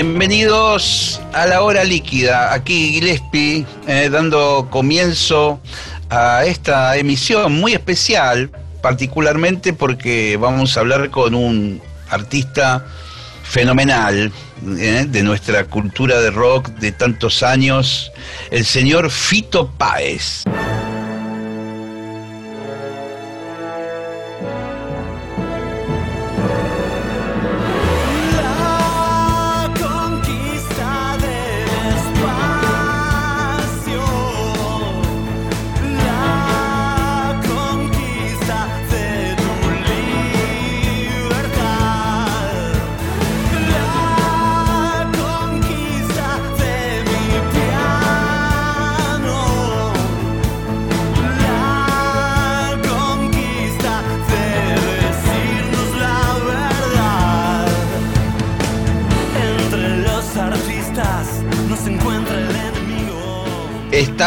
[0.00, 5.60] Bienvenidos a la hora líquida, aquí Gillespie, eh, dando comienzo
[6.08, 8.48] a esta emisión muy especial,
[8.80, 12.86] particularmente porque vamos a hablar con un artista
[13.42, 14.30] fenomenal
[14.78, 18.12] eh, de nuestra cultura de rock de tantos años,
[18.52, 20.44] el señor Fito Páez.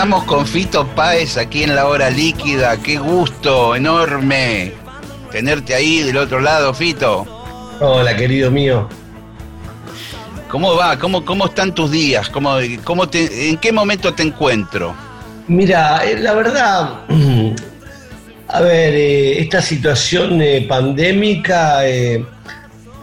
[0.02, 2.76] Estamos con Fito Páez aquí en la hora líquida.
[2.78, 4.72] Qué gusto enorme
[5.32, 7.28] tenerte ahí del otro lado, Fito.
[7.80, 8.90] Hola, querido mío.
[10.50, 10.98] ¿Cómo va?
[10.98, 12.30] ¿Cómo, cómo están tus días?
[12.30, 14.96] ¿Cómo, cómo te- ¿En qué momento te encuentro?
[15.48, 17.02] Mira, eh, la verdad,
[18.48, 22.26] a ver, eh, esta situación eh, pandémica eh,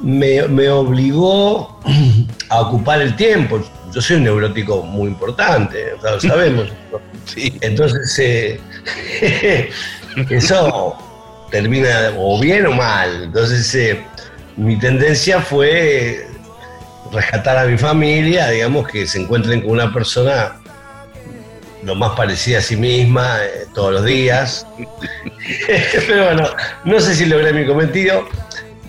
[0.03, 1.79] me, me obligó
[2.49, 3.61] a ocupar el tiempo.
[3.99, 6.69] Yo soy un neurótico muy importante, lo sabemos.
[7.25, 7.53] Sí.
[7.61, 8.61] Entonces, eh,
[10.31, 10.97] eso
[11.51, 13.25] termina o bien o mal.
[13.25, 14.01] Entonces, eh,
[14.57, 16.27] mi tendencia fue
[17.13, 20.55] rescatar a mi familia, digamos, que se encuentren con una persona
[21.83, 24.65] lo más parecida a sí misma eh, todos los días.
[26.07, 26.51] Pero bueno,
[26.85, 28.29] no sé si logré mi cometido.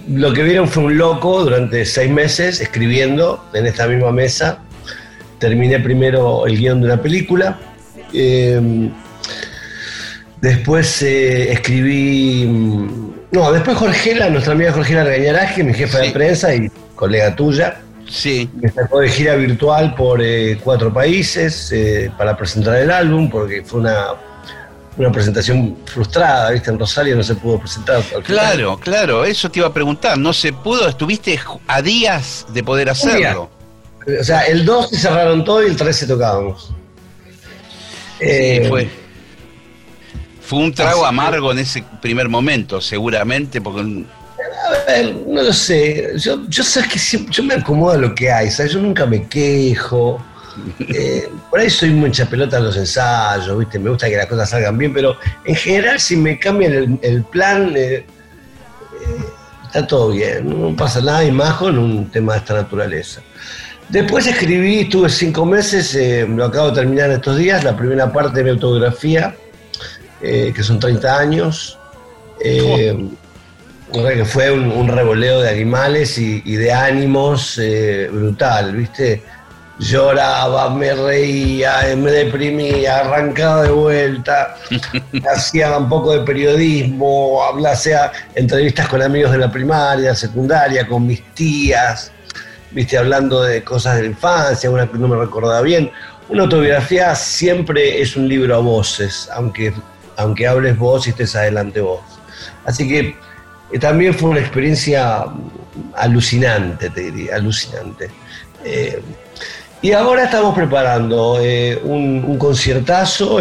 [0.08, 4.60] Lo que vieron fue un loco durante seis meses escribiendo en esta misma mesa.
[5.40, 7.58] Terminé primero el guion de una película.
[8.14, 8.90] Eh,
[10.42, 12.46] después eh, escribí.
[12.48, 16.08] mm, No, después Jorgela, nuestra amiga Jorgela Regañarás, mi jefa Sí.
[16.08, 21.72] de prensa y colega tuya, Sí, me sacó de gira virtual por eh, cuatro países
[21.72, 24.06] eh, para presentar el álbum, porque fue una,
[24.98, 26.72] una presentación frustrada, ¿viste?
[26.72, 28.02] En Rosario no se pudo presentar.
[28.24, 30.18] claro, claro, eso te iba a preguntar.
[30.18, 33.52] No se pudo, estuviste a días de poder hacerlo.
[34.20, 36.72] O sea, el 2 se cerraron todo y el 13 tocábamos.
[38.20, 38.90] Sí, Eh, fue.
[40.42, 44.04] Fue un trago amargo en ese primer momento, seguramente, porque
[44.68, 46.14] A ver, no lo sé.
[46.18, 48.72] Yo, yo sabes que siempre- yo me acomodo a lo que hay, ¿sabes?
[48.74, 50.24] Yo nunca me quejo.
[50.80, 53.80] Eh, por ahí soy mucha pelota en los ensayos, ¿viste?
[53.80, 55.16] Me gusta que las cosas salgan bien, pero
[55.46, 58.06] en general, si me cambian el, el plan, eh,
[59.68, 60.50] está todo bien.
[60.50, 63.22] No pasa nada y más con un tema de esta naturaleza.
[63.90, 68.38] Después escribí, estuve cinco meses, eh, lo acabo de terminar estos días, la primera parte
[68.38, 69.36] de mi autografía,
[70.22, 71.80] eh, que son 30 años.
[72.44, 73.10] Eh,
[73.92, 77.60] que fue un, un revoleo de animales y, y de ánimos
[78.12, 79.24] brutal, ¿viste?
[79.80, 84.56] Lloraba, me reía, me deprimía, arrancaba de vuelta,
[85.34, 91.24] hacía un poco de periodismo, hablaba, entrevistas con amigos de la primaria, secundaria, con mis
[91.34, 92.12] tías,
[92.72, 92.98] ¿viste?
[92.98, 95.92] Hablando de cosas de la infancia, una que no me recordaba bien.
[96.30, 99.74] Una autobiografía siempre es un libro a voces, aunque,
[100.16, 102.02] aunque hables vos y estés adelante vos.
[102.66, 103.16] Así que
[103.72, 108.10] eh, también fue una experiencia mm, alucinante, te diría, alucinante.
[108.64, 109.02] Eh,
[109.82, 113.40] y ahora estamos preparando eh, un, conciertazo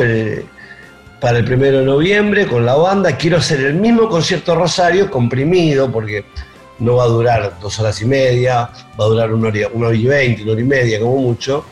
[1.20, 3.16] para el primero de noviembre con la banda.
[3.16, 6.24] Quiero hacer el mismo concierto Rosario comprimido porque
[6.78, 9.88] no va a durar dos horas y media, va a durar una hora, y- una
[9.88, 11.64] hora y veinte, una hora y media como mucho.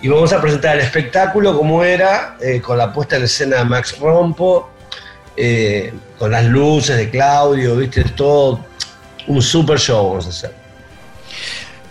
[0.00, 3.64] Y vamos a presentar el espectáculo como era, eh, con la puesta en escena de
[3.64, 4.70] Max Rompo,
[5.36, 8.64] eh, con las luces de Claudio, viste, todo
[9.26, 10.54] un super show vamos a hacer.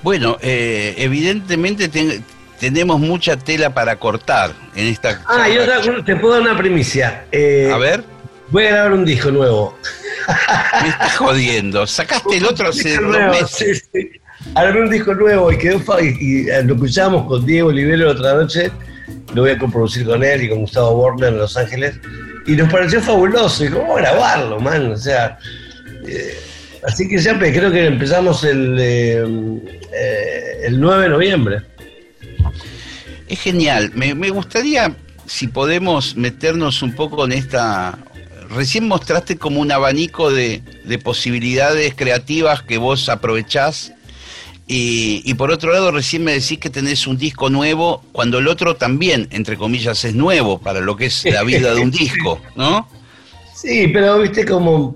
[0.02, 2.22] Bueno, eh, evidentemente te,
[2.60, 5.22] tenemos mucha tela para cortar en esta.
[5.28, 7.26] Ah, y otra, te puedo dar una primicia.
[7.72, 8.04] A ver,
[8.52, 9.78] Voy a grabar un disco nuevo.
[10.84, 11.88] me estás jodiendo.
[11.88, 13.90] Sacaste el otro hace dos meses.
[13.94, 14.12] sí, sí.
[14.56, 18.12] Armé un disco nuevo y quedó y, y, eh, lo escuchamos con Diego Olivero la
[18.12, 18.72] otra noche.
[19.34, 21.96] Lo voy a coproducir con él y con Gustavo Borner en Los Ángeles.
[22.48, 23.64] Y nos pareció fabuloso.
[23.64, 24.92] Y cómo grabarlo, man.
[24.92, 25.38] O sea.
[26.08, 26.36] eh,
[26.86, 29.24] así que ya creo que empezamos el, eh,
[29.94, 31.62] eh, el 9 de noviembre.
[33.28, 33.92] Es genial.
[33.94, 34.94] Me, me gustaría,
[35.26, 37.98] si podemos, meternos un poco en esta.
[38.54, 43.94] Recién mostraste como un abanico de, de posibilidades creativas que vos aprovechás.
[44.68, 48.48] Y, y por otro lado, recién me decís que tenés un disco nuevo, cuando el
[48.48, 52.42] otro también, entre comillas, es nuevo para lo que es la vida de un disco,
[52.56, 52.88] ¿no?
[53.54, 54.96] Sí, pero viste como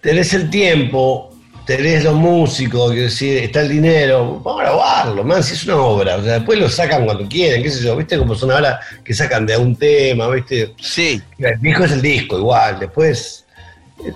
[0.00, 1.27] tenés el tiempo,
[1.68, 5.76] tenés los músicos, quiero decir, está el dinero, vamos a grabarlo, man, si es una
[5.76, 8.80] obra, o sea, después lo sacan cuando quieren, qué sé yo, viste como son ahora
[9.04, 13.44] que sacan de un tema, viste, Sí, el disco es el disco, igual, después,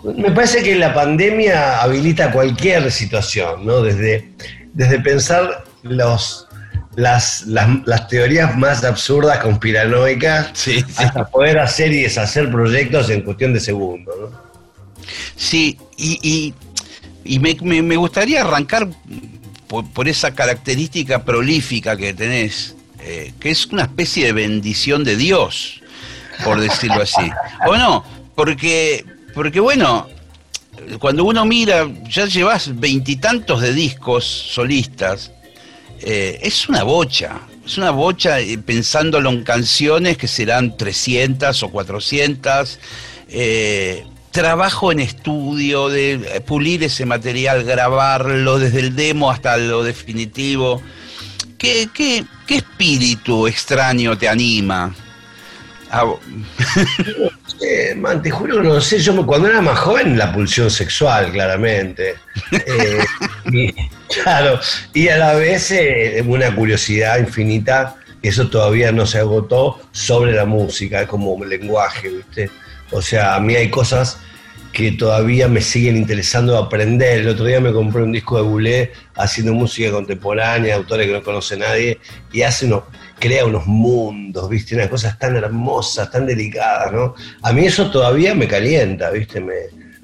[0.02, 3.82] me parece que la pandemia habilita cualquier situación, ¿no?
[3.82, 4.30] Desde,
[4.72, 6.48] desde pensar los...
[6.94, 11.02] Las, las, las teorías más absurdas, conspiranoicas, sí, sí.
[11.02, 14.14] hasta poder hacer y deshacer proyectos en cuestión de segundos.
[14.20, 14.52] ¿no?
[15.34, 16.54] Sí, y, y,
[17.24, 18.88] y me, me- me gustaría arrancar
[19.68, 25.16] por, por esa característica prolífica que tenés, eh, que es una especie de bendición de
[25.16, 25.80] Dios,
[26.44, 27.30] por decirlo así.
[27.66, 28.04] ¿O no?
[28.34, 29.04] Porque,
[29.34, 30.08] porque bueno,
[30.98, 35.30] cuando uno mira, ya llevas veintitantos de discos solistas,
[36.00, 37.40] eh, es una bocha.
[37.64, 42.78] Es una bocha eh, pensándolo en canciones que serán 300 o 400.
[43.28, 50.82] eh, trabajo en estudio, de pulir ese material, grabarlo desde el demo hasta lo definitivo.
[51.58, 54.92] ¿Qué, qué, qué espíritu extraño te anima?
[55.90, 56.06] Ah,
[58.22, 62.14] te juro no sé, yo cuando era más joven la pulsión sexual, claramente.
[62.50, 63.04] Eh,
[63.52, 63.74] y,
[64.08, 64.58] claro,
[64.94, 70.46] y a la vez eh, una curiosidad infinita, eso todavía no se agotó, sobre la
[70.46, 72.50] música, como lenguaje, ¿viste?
[72.92, 74.18] O sea, a mí hay cosas
[74.72, 77.20] que todavía me siguen interesando aprender.
[77.20, 81.22] El otro día me compré un disco de Boulé haciendo música contemporánea, autores que no
[81.22, 81.98] conoce nadie,
[82.32, 82.84] y hace unos,
[83.18, 84.74] crea unos mundos, ¿viste?
[84.74, 87.14] Unas cosas tan hermosas, tan delicadas, ¿no?
[87.42, 89.40] A mí eso todavía me calienta, ¿viste?
[89.40, 89.54] Me,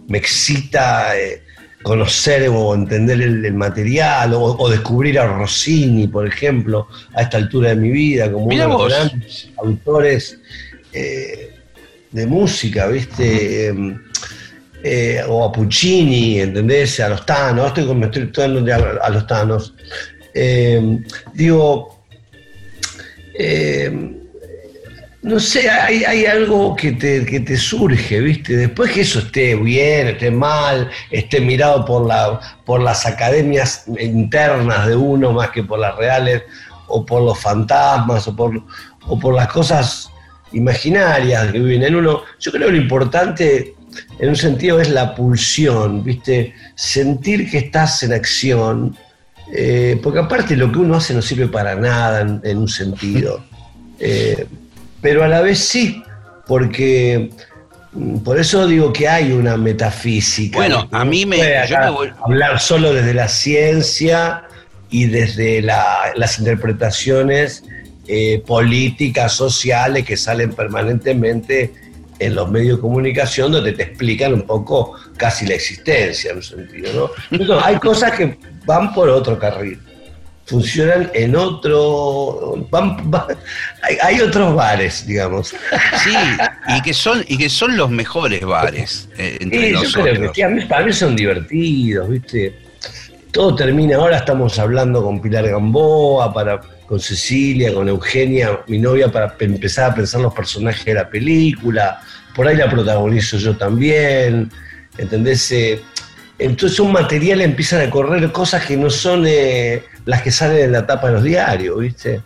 [0.06, 1.42] me excita eh,
[1.82, 7.38] conocer o entender el, el material, o, o descubrir a Rossini, por ejemplo, a esta
[7.38, 10.38] altura de mi vida, como uno de los grandes autores
[10.92, 11.57] eh,
[12.10, 13.68] de música, ¿viste?
[13.68, 13.96] Eh,
[14.82, 17.00] eh, o a Puccini, ¿entendés?
[17.00, 19.74] A los Thanos, estoy, me estoy hablando de a, los Thanos.
[20.32, 21.00] Eh,
[21.34, 22.04] digo,
[23.34, 23.90] eh,
[25.22, 28.56] no sé, hay, hay algo que te, que te surge, ¿viste?
[28.56, 34.86] Después que eso esté bien, esté mal, esté mirado por, la, por las academias internas
[34.86, 36.42] de uno más que por las reales,
[36.86, 38.62] o por los fantasmas, o por,
[39.06, 40.08] o por las cosas
[40.52, 42.22] imaginarias que viven en uno.
[42.40, 43.74] Yo creo que lo importante,
[44.18, 46.54] en un sentido, es la pulsión, ¿viste?
[46.74, 48.96] Sentir que estás en acción,
[49.52, 53.44] eh, porque aparte lo que uno hace no sirve para nada en, en un sentido.
[54.00, 54.46] Eh,
[55.02, 56.04] pero a la vez sí,
[56.46, 57.30] porque
[57.92, 60.56] mm, por eso digo que hay una metafísica.
[60.56, 64.44] Bueno, a mí me- yo voy- hablar solo desde la ciencia
[64.88, 67.64] y desde la- las interpretaciones
[68.08, 71.72] eh, políticas, sociales que salen permanentemente
[72.18, 76.42] en los medios de comunicación donde te explican un poco casi la existencia en un
[76.42, 77.10] sentido, ¿no?
[77.38, 79.78] Entonces, hay cosas que van por otro carril,
[80.46, 83.26] funcionan en otro, van- van-
[83.82, 85.54] hay, hay otros bares, digamos.
[86.02, 86.14] sí,
[86.76, 90.34] y que son, y que son los mejores bares eh, entre Sí, yo creo que
[90.34, 92.58] sí, a mí, para mí son divertidos, ¿viste?
[93.30, 99.12] Todo termina, ahora estamos hablando con Pilar Gamboa, para, con Cecilia, con Eugenia, mi novia,
[99.12, 102.00] para pe- empezar a pensar los personajes de la película.
[102.34, 104.50] Por ahí la protagonizo yo también,
[104.96, 105.52] ¿entendés?
[105.52, 105.80] Eh,
[106.38, 110.72] entonces un material empiezan a correr cosas que no son eh, las que salen en
[110.72, 112.22] la tapa de los diarios, ¿viste?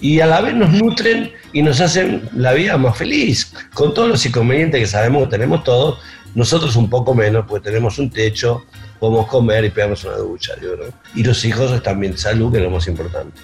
[0.00, 4.08] y a la vez nos nutren y nos hacen la vida más feliz, con todos
[4.08, 5.98] los inconvenientes que sabemos que tenemos todos,
[6.34, 8.64] nosotros un poco menos, porque tenemos un techo,
[9.00, 10.70] podemos comer y pegarnos una ducha, yo.
[11.14, 13.40] Y los hijos bien, salud, que es lo más importante.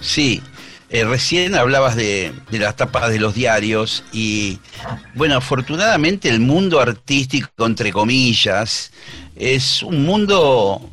[0.00, 0.40] Sí,
[0.90, 4.58] eh, recién hablabas de, las tapas de los diarios y,
[5.14, 8.90] bueno, afortunadamente el mundo artístico, entre comillas,
[9.36, 10.88] es un mundo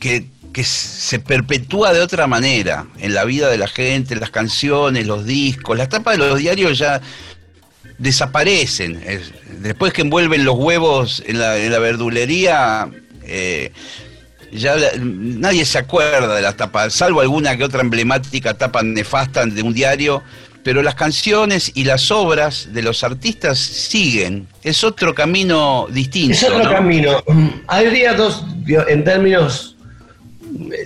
[0.00, 0.26] que
[0.64, 5.78] se perpetúa de otra manera en la vida de la gente, las canciones, los discos,
[5.78, 7.00] las tapas de los diarios ya
[7.98, 9.00] desaparecen.
[9.60, 12.90] después que envuelven los huevos en la, en la verdulería,
[13.22, 13.72] eh,
[14.52, 19.62] ya nadie se acuerda de las tapas, salvo alguna que otra emblemática tapa nefasta de
[19.62, 20.22] un diario,
[20.62, 24.46] pero las canciones y las obras de los artistas siguen.
[24.62, 26.34] Es otro camino distinto.
[26.34, 27.22] Es otro camino.
[27.66, 28.44] Habría dos,
[28.88, 29.76] en términos,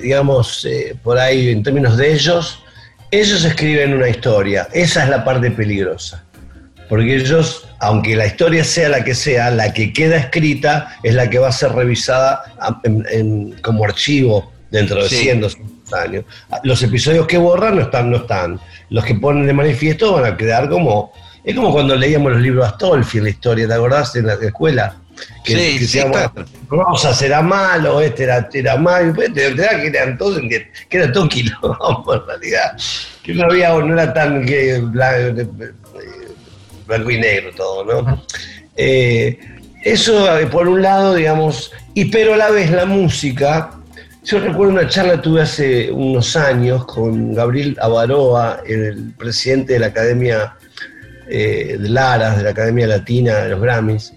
[0.00, 2.62] digamos, eh, por ahí, en términos de ellos,
[3.10, 4.68] ellos escriben una historia.
[4.72, 6.24] Esa es la parte peligrosa.
[6.88, 11.28] Porque ellos, aunque la historia sea la que sea, la que queda escrita es la
[11.28, 12.42] que va a ser revisada
[13.62, 16.24] como archivo dentro de 100, 200 años.
[16.62, 18.60] Los episodios que borran no están, no están.
[18.90, 21.12] Los que ponen de manifiesto van a quedar como...
[21.44, 24.16] Es como cuando leíamos los libros de Astolfi en la historia, ¿te acordás?
[24.16, 24.96] En la escuela.
[25.44, 26.00] Que, sí, que sí,
[26.68, 31.28] Rosa será malo, este era, era malo, te, te que eran todos, que era todo
[31.28, 32.76] quilombo en realidad.
[33.22, 34.82] Que no había, no era tan que,
[36.86, 38.22] blanco y negro todo, ¿no?
[38.76, 39.38] Eh,
[39.82, 43.70] eso eh, por un lado, digamos, y pero a la vez la música,
[44.24, 49.78] yo recuerdo una charla que tuve hace unos años con Gabriel Avaroa, el presidente de
[49.78, 50.56] la Academia
[51.28, 54.12] eh, de Laras, de la Academia Latina de los Grammys,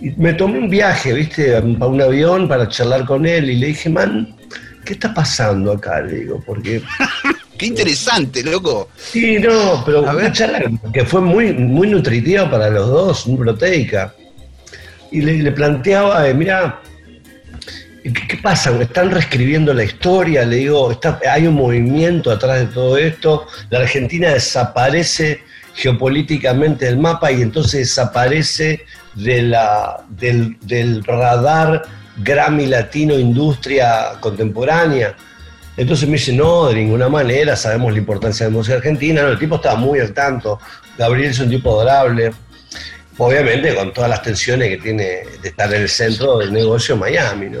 [0.00, 3.68] y me tomé un viaje, viste, para un avión para charlar con él y le
[3.68, 4.36] dije, man,
[4.84, 6.00] ¿qué está pasando acá?
[6.00, 6.82] Le digo, porque
[7.62, 8.88] Qué interesante, loco.
[8.96, 14.12] Sí, no, pero una charla que fue muy, muy nutritiva para los dos, muy proteica.
[15.12, 16.80] Y le, planteaba, eh, mira,
[18.02, 18.76] ¿qué, pasa?
[18.82, 20.44] ¿Están reescribiendo la historia?
[20.44, 23.46] Le digo, está, hay un movimiento atrás de todo esto.
[23.70, 25.42] La Argentina desaparece
[25.76, 31.84] geopolíticamente del mapa y entonces desaparece de la, del, del radar
[32.24, 35.14] Grammy Latino Industria Contemporánea
[35.76, 39.22] entonces me dice, no, de ninguna manera, sabemos la importancia de la música argentina.
[39.22, 40.58] el tipo estaba muy al tanto.
[40.98, 42.32] Gabriel es un tipo adorable.
[43.18, 45.04] Obviamente con todas las tensiones que tiene
[45.42, 47.60] de estar en el centro del negocio Miami, ¿no?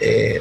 [0.00, 0.40] Eh,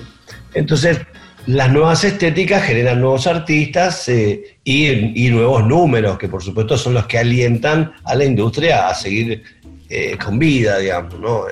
[0.53, 0.99] entonces,
[1.45, 7.05] las nuevas estéticas generan nuevos artistas eh, y, nuevos números, que por supuesto son los
[7.05, 9.43] que alientan a la industria a seguir
[9.89, 11.45] eh, con vida, digamos, ¿no?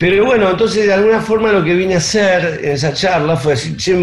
[0.00, 3.52] Pero bueno, entonces de alguna forma lo que vine a hacer en esa charla fue
[3.52, 3.94] decir, che,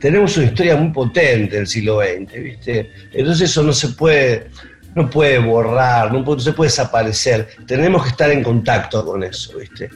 [0.00, 2.90] tenemos una historia muy potente del siglo XX, ¿viste?
[3.12, 4.48] Entonces eso no se puede,
[4.96, 7.50] no puede borrar, no, se puede desaparecer.
[7.68, 9.88] Tenemos que estar en contacto con eso, ¿viste?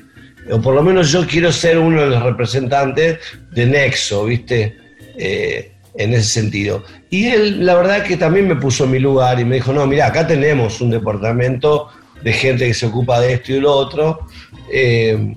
[0.48, 3.18] O por lo menos yo quiero ser uno de los representantes
[3.50, 4.78] de Nexo, ¿viste?
[5.18, 6.84] Eh, en ese sentido.
[7.10, 9.88] Y él, la verdad que también me puso en mi lugar y me dijo, no,
[9.88, 11.88] mira, acá tenemos un departamento
[12.22, 14.26] de gente que se ocupa de esto y lo otro,
[14.72, 15.36] eh,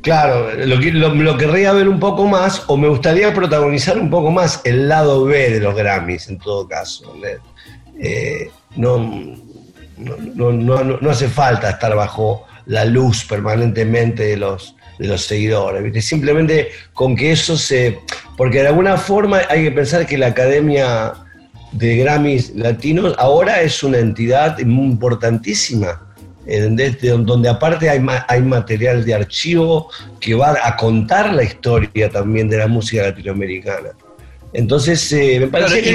[0.00, 4.88] claro, lo, querría ver un poco más o me gustaría protagonizar un poco más el
[4.88, 7.14] lado B de los Grammys, en todo caso.
[8.00, 9.36] Eh, no,
[9.98, 17.14] no, hace falta estar bajo la luz permanentemente de los, de los seguidores, simplemente con
[17.14, 17.98] que eso se...
[18.38, 21.12] Porque de alguna forma hay que pensar que la Academia
[21.72, 26.09] de Grammys Latinos ahora es una entidad importantísima
[27.02, 32.58] donde aparte hay, hay material de archivo que va a contar la historia también de
[32.58, 33.90] la música latinoamericana.
[34.52, 35.90] Entonces, eh, me parece que...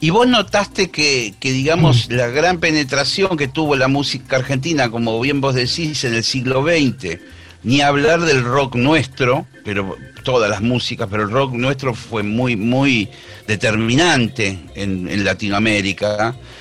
[0.00, 2.12] Y, vos, notaste que, digamos, mm.
[2.12, 6.62] la gran penetración que tuvo la música argentina, como bien vos decís, en el siglo
[6.62, 7.18] XX,
[7.64, 12.56] ni hablar del rock nuestro, pero todas las músicas, pero el rock nuestro fue muy,
[12.56, 13.08] muy
[13.46, 16.34] determinante en, en Latinoamérica.
[16.34, 16.57] Eh,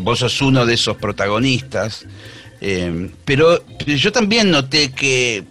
[0.00, 2.06] vos sos uno de esos protagonistas.
[2.60, 5.44] Eh, pero, yo también noté que,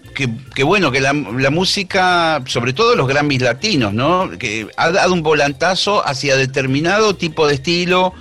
[0.64, 4.30] bueno, que la, música, sobre todo los Grammys latinos, ¿no?
[4.38, 8.14] Que ha dado un volantazo hacia determinado tipo de estilo,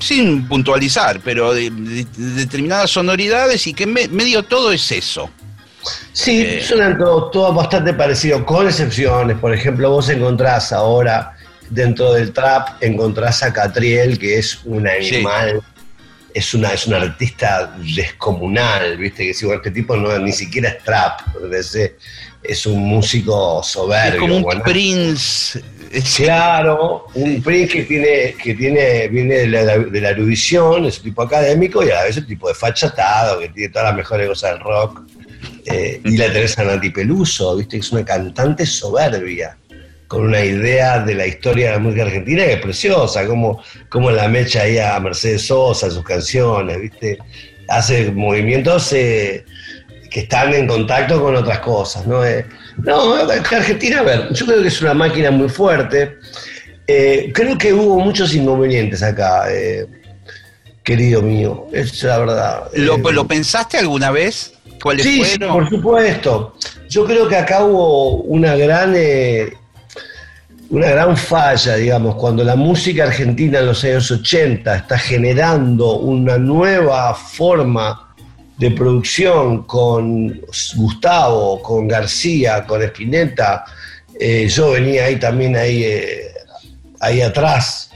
[0.00, 1.70] sin puntualizar, pero de,
[2.16, 5.30] determinadas sonoridades y que medio todo es eso.
[6.12, 9.38] Sí, eh, suenan todo, bastante parecido, con excepciones.
[9.38, 11.35] Por ejemplo, vos encontrás ahora
[11.70, 15.62] dentro del trap encontrás a Catriel, que es un animal,
[16.32, 19.26] es, una, es un artista descomunal, ¿viste?
[19.26, 21.20] Que si este tipo no, ni siquiera es trap,
[21.52, 21.78] es,
[22.42, 24.14] es un músico soberbio.
[24.14, 25.62] Es como un Prince.
[26.16, 31.84] Claro, un Prince que tiene, que tiene, viene de la, erudición, es un tipo académico
[31.84, 35.02] y a veces un tipo de fachatado, que tiene todas las mejores cosas del rock.
[35.64, 37.76] Eh, y la Teresa Nati Peluso, ¿viste?
[37.76, 39.56] Que es una cantante soberbia
[40.08, 44.10] con una idea de la historia de la música argentina que es preciosa, como, como
[44.10, 47.18] la mecha ahí a Mercedes Sosa, sus canciones, ¿viste?
[47.68, 49.44] Hace movimientos eh,
[50.10, 52.24] que están en contacto con otras cosas, ¿no?
[52.24, 52.46] Eh,
[52.78, 56.16] no, Argentina, a ver, yo creo que es una máquina muy fuerte.
[56.86, 59.86] Eh, creo que hubo muchos inconvenientes acá, eh,
[60.84, 62.70] querido mío, es la verdad.
[62.74, 64.52] ¿Lo, ¿Lo pensaste alguna vez?
[64.82, 66.54] ¿Cuáles sí, sí, por supuesto.
[66.88, 68.94] Yo creo que acá hubo una gran
[70.70, 76.38] una gran falla, digamos, cuando la música argentina en los años 80 está generando una
[76.38, 78.14] nueva forma
[78.58, 80.40] de producción con
[80.76, 83.64] Gustavo, con García, con Spinetta.
[84.18, 86.32] Eh, yo venía ahí también ahí, eh,
[87.00, 87.90] ahí atrás.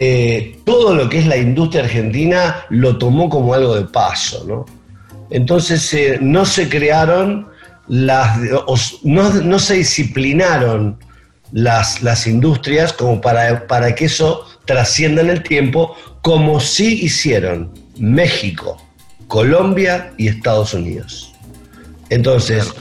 [0.00, 4.64] Eh, todo lo que es la industria argentina lo tomó como algo de paso, ¿no?
[5.30, 7.48] Entonces no se crearon
[7.86, 8.38] las,
[9.02, 10.98] no, no se disciplinaron
[11.52, 17.72] las, las industrias como para, para que eso trascienda en el tiempo, como sí hicieron
[17.98, 18.82] México,
[19.28, 21.32] Colombia y Estados Unidos.
[22.10, 22.72] Entonces,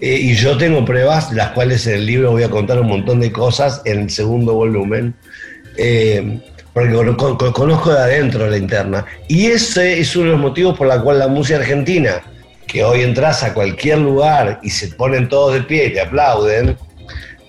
[0.00, 3.20] eh, y yo tengo pruebas, las cuales en el libro voy a contar un montón
[3.20, 5.14] de cosas en el segundo volumen,
[5.76, 6.40] eh,
[6.72, 6.92] porque
[7.52, 9.04] conozco de adentro la interna.
[9.28, 12.22] Y ese es uno de los motivos por la cual la música argentina,
[12.66, 16.76] que hoy entras a cualquier lugar y se ponen todos de pie y te aplauden,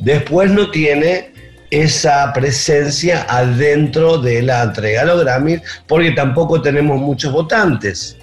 [0.04, 1.32] Después no tiene
[1.72, 8.18] esa presencia adentro de la entrega a los Grammys, porque tampoco tenemos muchos votantes,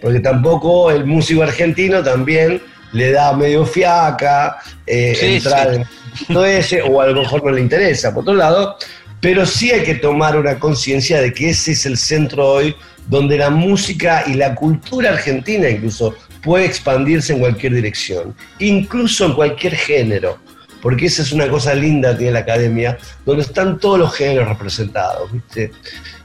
[0.00, 5.84] porque tampoco el músico argentino también le da medio fiaca eh, entrar en
[6.28, 8.76] todo ese, o a lo mejor no le interesa, por otro lado,
[9.20, 12.76] pero sí hay que tomar una conciencia de que ese es el centro hoy
[13.08, 19.32] donde la música y la cultura argentina incluso puede expandirse en cualquier dirección, incluso en
[19.32, 20.45] cualquier género
[20.86, 24.48] porque esa es una cosa linda que tiene la academia, donde están todos los géneros
[24.48, 25.72] representados, ¿viste?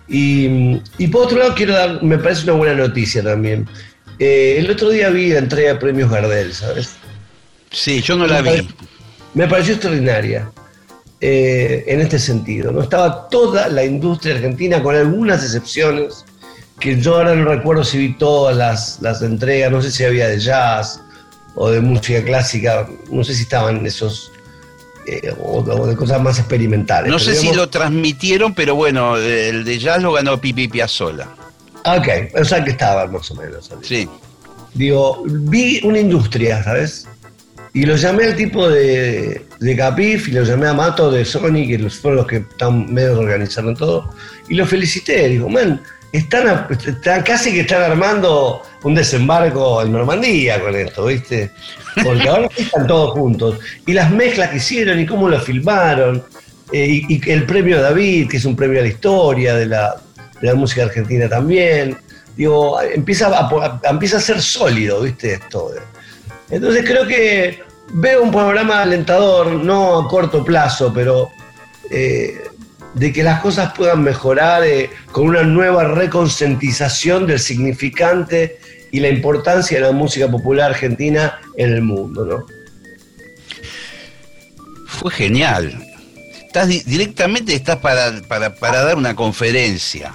[0.08, 3.68] Y, por otro lado, quiero dar, me parece una buena noticia también.
[4.20, 6.92] Eh, el otro día vi la entrega de premios Gardel, ¿sabes?
[7.72, 8.70] Sí, yo no la vi.
[9.34, 10.52] me pareció extraordinaria
[11.20, 12.72] eh, en este sentido.
[12.72, 12.84] ¿no?
[12.84, 16.24] Estaba toda la industria argentina, con algunas excepciones,
[16.80, 20.28] que yo ahora no recuerdo si vi todas las, las entregas, no sé si había
[20.28, 21.02] de jazz
[21.56, 24.32] o de música clásica, no sé si estaban esos
[25.06, 27.12] eh, o, de cosas más experimentales.
[27.12, 31.28] No sé si lo transmitieron, pero bueno, el de jazz lo ganó Pipi Piazzolla.
[31.86, 32.08] Ok,
[32.40, 33.70] o sea que estaba más o menos.
[33.82, 34.08] Sí.
[34.74, 37.08] Digo, vi una industria, ¿sabes?
[37.74, 41.68] Y lo llamé al tipo de, de Capif y lo llamé a Mato de Sony,
[41.68, 44.10] que fueron los que están medio organizando todo,
[44.50, 45.30] y lo felicité.
[45.30, 45.82] Digo, man,
[46.12, 51.52] están, están, casi que están armando un desembarco en Normandía con esto, ¿viste?
[52.04, 53.60] Porque ahora están todos juntos.
[53.86, 56.24] Y las mezclas que hicieron y cómo lo filmaron.
[56.72, 60.02] Eh, y, el premio David, que es un premio a la historia de la,
[60.56, 61.98] música argentina también.
[62.36, 65.34] Digo, empieza a, empieza a ser sólido, ¿viste?
[65.34, 65.72] Esto.
[66.50, 71.30] Entonces creo que veo un panorama alentador, no a corto plazo, pero
[71.90, 72.42] eh,
[72.94, 78.60] de que las cosas puedan mejorar eh, con una nueva reconcientización del significante
[78.92, 82.46] y la importancia de la música popular argentina en el mundo, ¿no?
[84.88, 85.88] Fue genial.
[86.46, 90.12] Estás directamente estás para, para, dar una conferencia.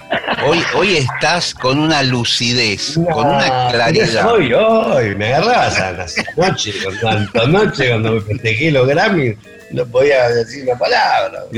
[0.46, 4.30] Hoy, hoy estás con una lucidez, con una claridad.
[4.30, 9.34] Hoy, hoy, me agarrabas a las noche, cuando, noche cuando me festejé los Grammy,
[9.70, 11.44] no podía decir una palabra.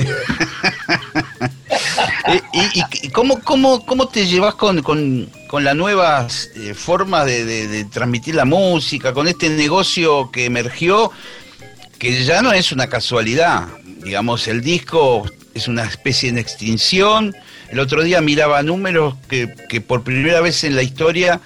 [3.03, 8.35] ¿Y, cómo, cómo, cómo, te llevas con, con, con las nuevas eh, formas de, transmitir
[8.35, 11.11] la música, con este negocio que emergió,
[11.99, 13.69] que ya no es una casualidad?
[14.03, 17.35] Digamos, el disco es una especie de extinción.
[17.71, 21.41] El otro día miraba números que, que por primera vez en la historia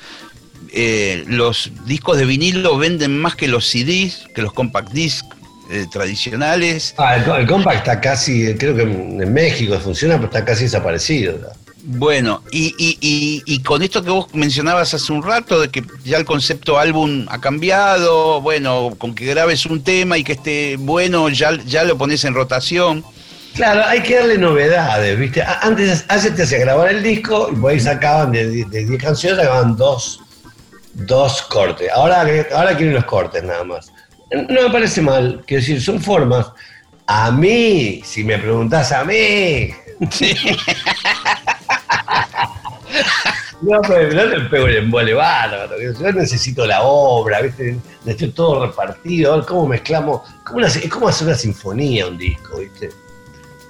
[0.75, 5.27] eh, los discos de vinilo venden más que los CDs, que los compact discs
[5.72, 6.94] eh, tradicionales.
[6.98, 11.38] Ah, el, compact está casi, creo que en México funciona, pero está casi desaparecido.
[11.85, 16.16] Bueno, y, y, y, con esto que vos mencionabas hace un rato, de que ya
[16.16, 21.28] el concepto álbum ha cambiado, bueno, con que grabes un tema y que esté bueno,
[21.28, 23.04] ya, ya lo pones en rotación.
[23.54, 25.42] Claro, hay que darle novedades, ¿viste?
[25.42, 29.76] Antes, antes te hacía grabar el disco y por ahí sacaban de 10 canciones, sacaban
[29.76, 30.20] dos,
[30.94, 31.90] dos cortes.
[31.92, 33.90] Ahora, ahora quieren los cortes nada más.
[34.34, 36.50] No me parece mal, quiero decir, son formas.
[37.06, 39.70] A mí, si me preguntás a mí.
[43.62, 45.74] no, pero no te pego el embole bárbaro.
[45.78, 47.76] Yo necesito la obra, ¿viste?
[48.04, 50.22] Necesito todo repartido, a ver cómo mezclamos.
[50.44, 52.90] Cómo es como hacer una sinfonía un disco, ¿viste?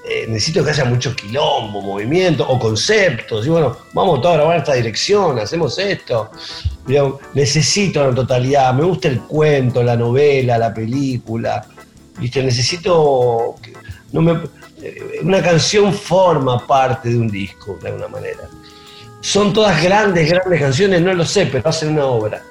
[0.05, 3.47] Eh, necesito que haya mucho quilombo, movimiento o conceptos.
[3.47, 6.31] Y bueno, vamos todos a grabar esta dirección, hacemos esto.
[7.35, 11.65] Necesito la totalidad, me gusta el cuento, la novela, la película.
[12.19, 12.43] ¿Viste?
[12.43, 13.55] Necesito.
[14.83, 18.49] eh, una canción forma parte de un disco, de alguna manera.
[19.21, 22.43] Son todas grandes, grandes canciones, no lo sé, pero hacen una obra.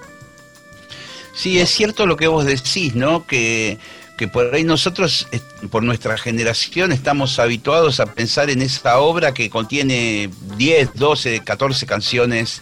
[1.33, 3.27] Sí, es cierto lo que vos decís, ¿no?
[3.27, 3.77] Que,
[4.21, 5.39] que por ahí nosotros, eh,
[5.71, 11.87] por nuestra generación, estamos habituados a pensar en esa obra que contiene 10, 12, 14
[11.87, 12.61] canciones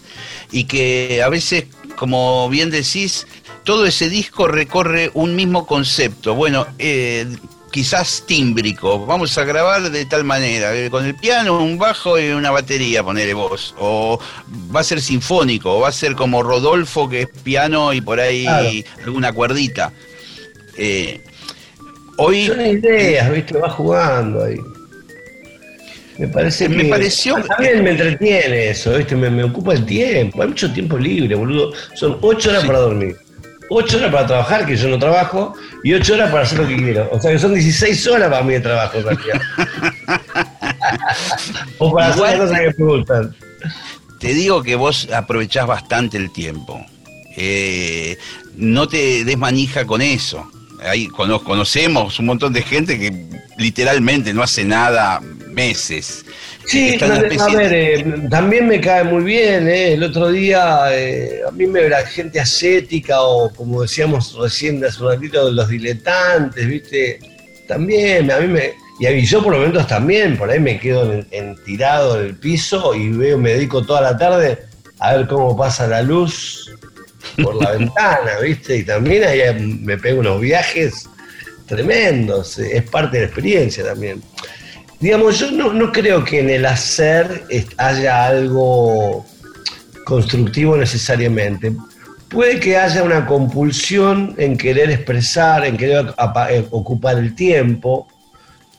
[0.50, 3.26] y que a veces, como bien decís,
[3.62, 6.34] todo ese disco recorre un mismo concepto.
[6.34, 7.26] Bueno, eh,
[7.70, 9.04] quizás tímbrico.
[9.04, 13.04] Vamos a grabar de tal manera, eh, con el piano, un bajo y una batería,
[13.04, 13.74] ponele vos.
[13.78, 14.18] O
[14.74, 18.18] va a ser sinfónico, o va a ser como Rodolfo, que es piano y por
[18.18, 18.70] ahí Claro.
[19.04, 19.92] alguna cuerdita.
[20.76, 21.20] Eh,
[22.16, 23.58] hoy Son ideas, ¿viste?
[23.58, 24.56] Va jugando ahí.
[26.18, 26.90] Me parece Me que.
[26.90, 29.16] pareció- También me entretiene eso, ¿viste?
[29.16, 30.42] Me, me ocupa el tiempo.
[30.42, 31.72] Hay mucho tiempo libre, boludo.
[31.94, 32.66] Son ocho horas Sí.
[32.66, 33.16] para dormir.
[33.70, 35.54] Ocho horas para trabajar, que yo no trabajo,
[35.84, 37.08] y ocho horas para hacer lo que quiero.
[37.12, 38.98] O sea que son 16 horas para mí de trabajo,
[41.78, 43.36] o para hacer las cosas que me gustan.
[44.18, 46.84] te digo que vos aprovechás bastante el tiempo.
[47.36, 48.18] Eh,
[48.56, 50.50] no te des manija con eso.
[50.84, 53.12] Ahí cono- conocemos un montón de gente que
[53.58, 56.24] literalmente no hace nada meses.
[56.66, 59.68] Sí, en una a ver, de- eh, también me cae muy bien.
[59.68, 59.94] eh.
[59.94, 65.02] El otro día, eh, a mí me la gente ascética o como decíamos recién hace
[65.02, 67.18] un ratito, los diletantes, ¿viste?
[67.66, 68.72] También, a mí me.
[69.00, 72.94] Y yo por momentos también, por ahí me quedo en, en tirado en el piso
[72.94, 74.58] y veo, me dedico toda la tarde
[74.98, 76.70] a ver cómo pasa la luz
[77.42, 78.78] por la ventana, ¿viste?
[78.78, 79.40] Y también ahí
[79.82, 81.08] me pego unos viajes
[81.66, 84.20] tremendos, es parte de la experiencia también.
[84.98, 87.44] Digamos, yo no, creo que en el hacer
[87.78, 89.24] haya algo
[90.04, 91.72] constructivo necesariamente.
[92.28, 96.14] Puede que haya una compulsión en querer expresar, en querer
[96.50, 98.08] eh, ocupar el tiempo.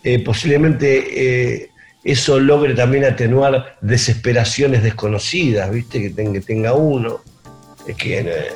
[0.04, 1.72] Eh, posiblemente eh,
[2.04, 6.14] eso logre también atenuar desesperaciones desconocidas, ¿viste?
[6.14, 7.22] Que tenga uno.
[7.88, 8.54] Es que, eh,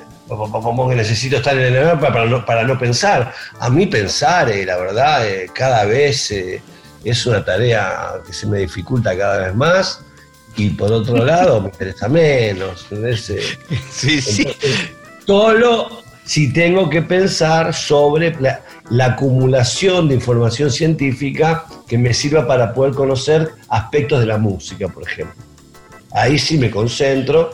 [0.90, 3.34] que necesito estar en el lugar para, no, para no pensar.
[3.60, 6.62] A mí pensar, eh, la verdad, eh, cada vez eh,
[7.04, 10.02] es una tarea que se me dificulta cada vez más
[10.56, 12.84] y por otro lado me interesa menos.
[12.90, 13.30] ¿entendés?
[13.30, 13.42] Eh,
[13.92, 14.42] Sí, sí.
[14.44, 14.90] entonces,
[15.26, 22.48] solo si tengo que pensar sobre la, la acumulación de información científica que me sirva
[22.48, 25.36] para poder conocer aspectos de la música, por ejemplo.
[26.12, 27.52] Ahí sí me concentro,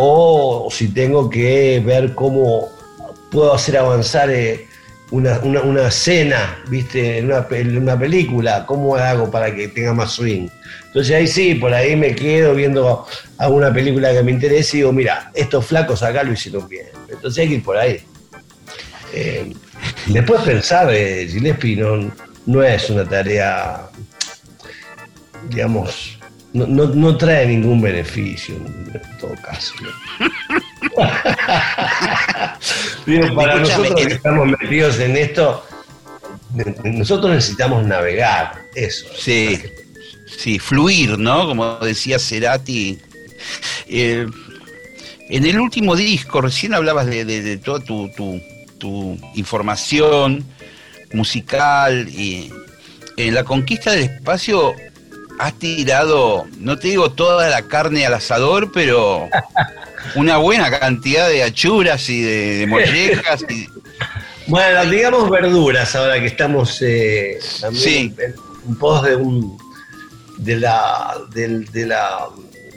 [0.00, 2.68] o si tengo que ver cómo
[3.32, 4.68] puedo hacer avanzar eh,
[5.10, 5.90] una, una, una
[6.68, 7.18] ¿viste?
[7.18, 7.44] En una,
[7.80, 10.46] una película, ¿cómo hago para que tenga más swing?
[10.86, 13.08] Entonces ahí sí, por ahí me quedo viendo
[13.38, 16.86] alguna película que me interese y digo, mira, estos flacos acá lo hicieron bien.
[17.08, 18.00] Entonces hay que ir por ahí.
[19.12, 19.52] Eh,
[20.06, 22.08] después pensar, eh, Gillespie no,
[22.46, 23.88] no es una tarea,
[25.48, 26.17] digamos,
[26.58, 29.74] no, no- no trae ningún beneficio en todo caso.
[33.34, 35.64] para nosotros que estamos metidos en esto,
[36.84, 39.06] nosotros necesitamos navegar, eso.
[39.16, 39.60] Sí,
[40.26, 41.46] sí, fluir, ¿no?
[41.46, 42.98] Como decía Cerati.
[43.86, 44.26] Eh,
[45.30, 48.40] en el último disco, recién hablabas de, de- de toda tu, tu-
[48.78, 50.44] tu información
[51.12, 52.50] musical y
[53.16, 54.74] en la conquista del espacio
[55.38, 59.28] has tirado, no te digo toda la carne al asador, pero
[60.14, 63.44] una buena cantidad de achuras y de, de mollejas.
[63.48, 63.68] y-
[64.46, 68.14] Bueno, digamos verduras ahora que estamos eh, también Sí.
[68.18, 68.34] en,
[68.68, 69.56] en pos de un
[70.38, 72.26] de la del, de la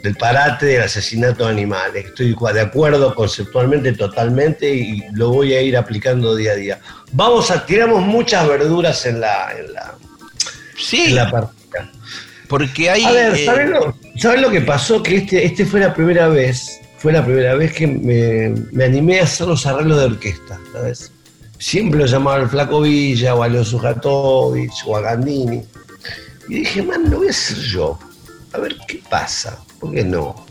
[0.02, 2.06] del parate del asesinato de animales.
[2.06, 6.80] Estoy de acuerdo conceptualmente totalmente y lo voy a ir aplicando día a día.
[7.12, 9.94] Vamos a tiramos muchas verduras en la en la,
[10.76, 11.90] sí, en la partida.
[12.52, 13.02] Porque hay...
[13.02, 15.02] A ver, eh, ¿sabes lo, sabes lo que pasó?
[15.02, 19.20] Que este, este fue la primera vez, fue la primera vez que me, me animé
[19.20, 21.10] a hacer los arreglos de orquesta, ¿sabes?
[21.56, 25.62] Siempre lo llamaba al Flaco Villa, o a Leo Sujatovich, o a Gandini.
[26.50, 27.98] Y dije, man, lo voy a hacer yo.
[28.52, 29.58] A ver qué pasa.
[29.80, 30.44] ¿Por qué no?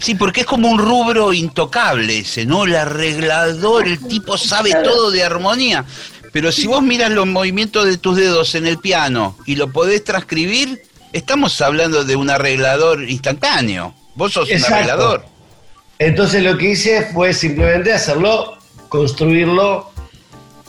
[0.00, 2.64] Sí, porque es como un rubro intocable ese, ¿no?
[2.64, 5.84] El arreglador, el tipo sabe todo de armonía.
[6.32, 10.02] Pero si vos miras los movimientos de tus dedos en el piano y lo podés
[10.02, 10.82] transcribir,
[11.16, 13.94] estamos hablando de un arreglador instantáneo.
[14.14, 14.68] Vos sos Exacto.
[14.68, 15.24] un arreglador.
[15.98, 18.56] Entonces lo que hice fue simplemente hacerlo,
[18.88, 19.90] construirlo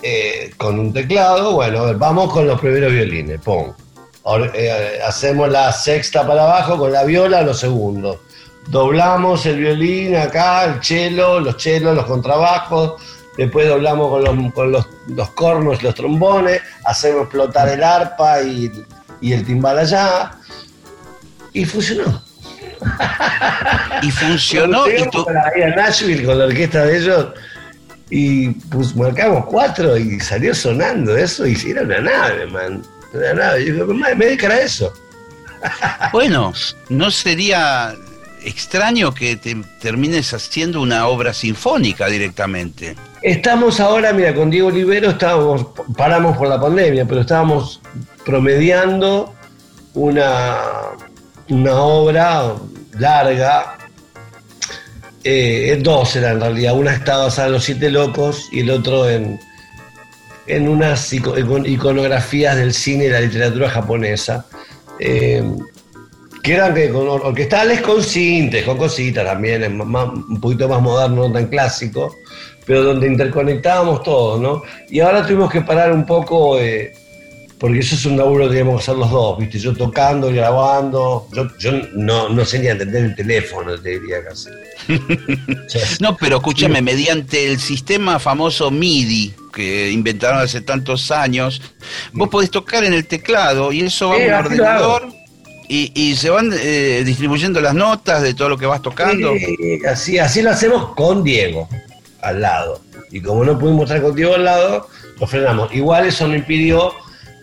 [0.01, 1.53] eh, con un teclado.
[1.53, 3.39] Bueno, a ver, vamos con los primeros violines.
[3.41, 3.73] Pum.
[4.23, 8.17] or- eh, hacemos la sexta para abajo con la viola, los segundos.
[8.67, 13.01] Doblamos el violín acá, el cello, los chelos, los contrabajos.
[13.37, 16.61] Después doblamos con los, con los, los cornos, los trombones.
[16.83, 18.69] Hacemos explotar el arpa y,
[19.21, 20.31] y el timbal allá.
[21.53, 22.21] Y funcionó.
[24.01, 24.87] Y funcionó.
[24.89, 27.27] Y tú, a- ahí a Nashville con la orquesta de ellos
[28.09, 32.83] y pues marcamos cuatro y salió sonando eso y era una nave, man.
[33.13, 33.65] Una nave.
[33.65, 34.93] Yo digo, "Ma, me dedican a eso.
[36.13, 36.53] bueno,
[36.89, 37.95] ¿no sería
[38.43, 42.95] extraño que te termines haciendo una obra sinfónica directamente?
[43.21, 45.17] Estamos ahora, mira, con Diego Olivero
[45.95, 47.81] paramos por la pandemia, pero estábamos
[48.25, 49.33] promediando
[49.95, 50.57] una,
[51.49, 52.53] una obra
[52.99, 53.77] larga.
[55.23, 56.77] Eh, dos eran en realidad.
[56.77, 59.39] Una estaba basada en Los Siete Locos y el otro en,
[60.45, 64.45] en unas ico- icon- iconografías del cine y la literatura japonesa.
[64.99, 65.43] Eh,
[66.43, 70.81] que eran que con or- orquestales con cintes, con cositas también, más- un poquito más
[70.81, 72.15] moderno, no tan clásico,
[72.67, 74.61] pero donde interconectábamos todo, ¿no?
[74.89, 76.93] Y ahora tuvimos que parar un poco, eh,
[77.57, 79.57] porque eso es un laburo que teníamos que hacer los dos, ¿viste?
[79.57, 84.17] Yo tocando y grabando, yo, yo no, no sé ni atender el teléfono, te diría
[84.21, 84.49] casi.
[84.49, 91.61] O sea, No, pero escúchame, mediante el sistema famoso MIDI que inventaron hace tantos años,
[92.11, 95.07] vos podés tocar en el teclado y eso va a un ordenador
[95.69, 99.33] y, y se van eh, distribuyendo las notas de todo lo que vas tocando.
[99.35, 101.67] Sí, así, así lo hacemos con Diego
[102.21, 102.81] al lado.
[103.11, 104.87] Y como no pudimos estar con Diego al lado,
[105.19, 105.73] lo frenamos.
[105.73, 106.93] Igual eso no impidió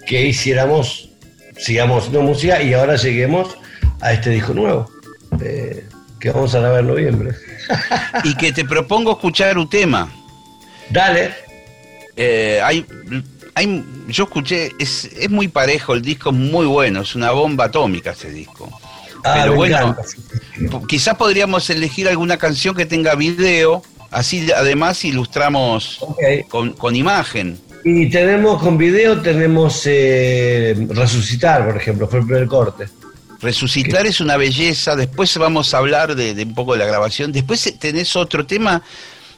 [0.07, 1.11] que hiciéramos,
[1.57, 3.57] sigamos haciendo música y ahora lleguemos
[4.01, 4.91] a este disco nuevo,
[5.43, 5.87] eh,
[6.21, 7.31] que vamos a grabar en noviembre.
[8.25, 10.13] Y que te propongo escuchar un tema.
[10.91, 11.35] Dale.
[12.17, 12.87] Eh, hay,
[13.55, 17.65] hay, yo escuché, es, es muy parejo, el disco es muy bueno, es una bomba
[17.65, 18.71] atómica ese disco.
[19.25, 19.97] Ah, Pero bueno,
[20.59, 20.87] encanta.
[20.87, 23.83] Quizás podríamos elegir alguna canción que tenga video,
[24.15, 25.99] así además ilustramos
[26.49, 27.59] con, con imagen.
[27.85, 32.87] Y tenemos con video, tenemos eh, Resucitar, por ejemplo, fue el primer corte.
[33.43, 37.31] Resucitar es una belleza, después vamos a hablar de, de un poco de la grabación,
[37.31, 38.81] después eh, tenés otro tema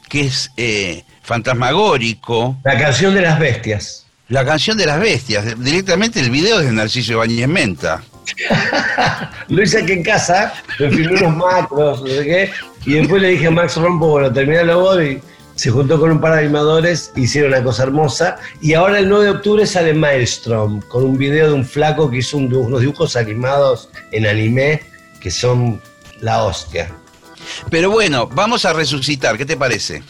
[0.08, 4.06] que es eh, fantasmagórico, La canción de las bestias.
[4.28, 8.04] la canción de las bestias, directamente el video es de Narciso Ibáñez Menta.
[9.48, 12.50] Lo hice aquí en casa, me filmé unos macros, no sé qué,
[12.86, 15.20] y después le dije a Max Rompo, bueno, termina la voz y
[15.56, 19.24] se juntó con un par de animadores, hicieron una cosa hermosa, y ahora el 9
[19.24, 23.16] de octubre sale Maelstrom, con un video de un flaco que hizo un unos dibujos
[23.16, 24.82] animados en anime
[25.20, 25.80] que son
[26.20, 26.94] la hostia.
[27.70, 30.02] Pero bueno, vamos a resucitar, ¿qué te parece?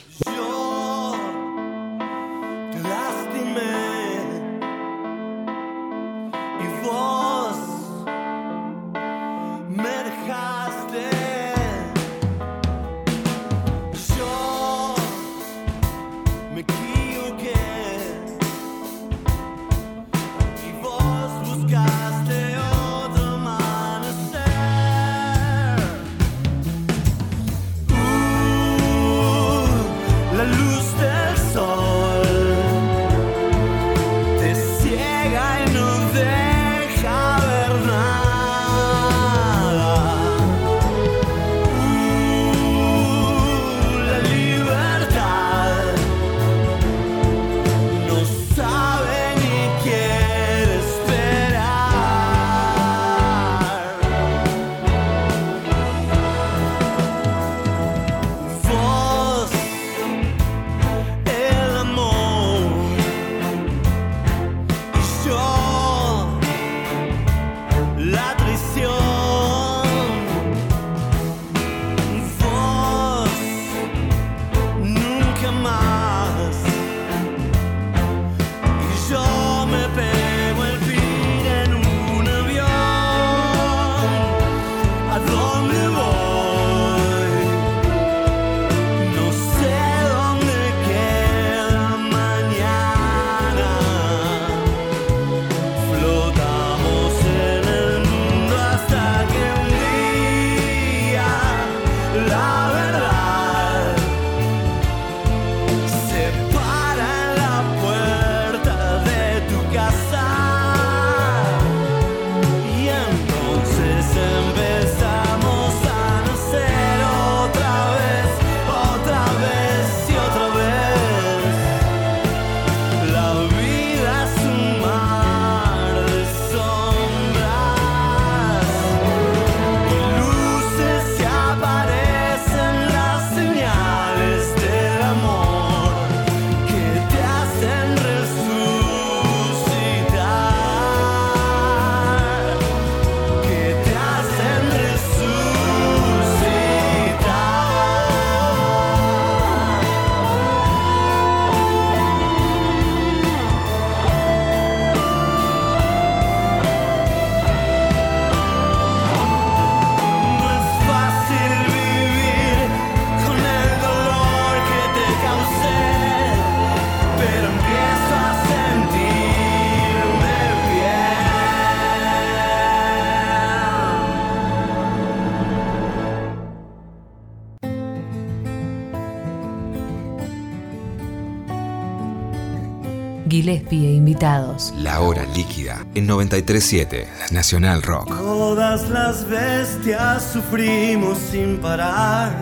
[184.17, 184.73] Invitados.
[184.79, 188.09] La hora líquida en 937 Nacional Rock.
[188.09, 192.33] Todas las bestias sufrimos sin parar,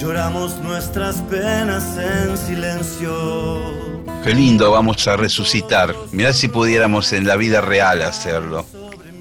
[0.00, 3.60] lloramos nuestras penas en silencio.
[4.24, 5.94] Qué lindo vamos a resucitar.
[6.12, 8.64] Mirá si pudiéramos en la vida real hacerlo.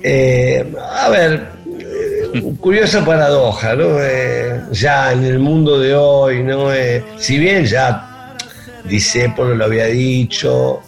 [0.02, 3.98] Eh, a ver, eh, curiosa paradoja, ¿no?
[4.00, 6.74] Eh, ya en el mundo de hoy, ¿no?
[6.74, 8.10] Eh, si bien ya
[8.86, 10.82] Disépolo lo había dicho,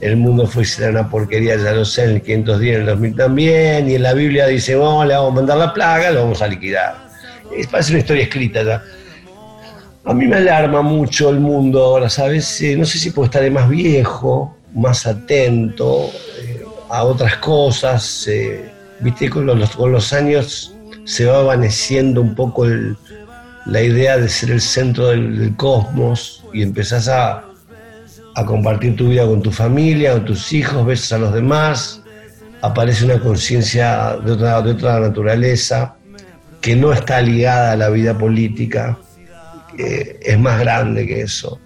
[0.00, 3.90] el mundo fue una porquería, ya lo sé, en el 510, en el 2000 también,
[3.90, 6.46] y en la Biblia dice, oh, le vamos a mandar la plaga, lo vamos a
[6.46, 6.96] liquidar.
[7.54, 8.82] Es, parece una historia escrita ya.
[10.04, 12.60] A mí me alarma mucho el mundo ahora, ¿sabes?
[12.62, 16.10] Eh, no sé si puedo estar más viejo, más atento
[16.42, 18.26] eh, a otras cosas.
[18.28, 22.66] eh, Viste, con los, con los años se va evaneciendo un poco
[23.66, 27.49] la idea de ser el centro del, del cosmos y empezás a,
[28.34, 32.02] a compartir tu vida con tu familia, con tus hijos, ves a los demás,
[32.62, 35.96] aparece una conciencia de otra, de otra naturaleza
[36.60, 38.98] que no está ligada a la vida política,
[39.76, 41.58] que es más grande que eso.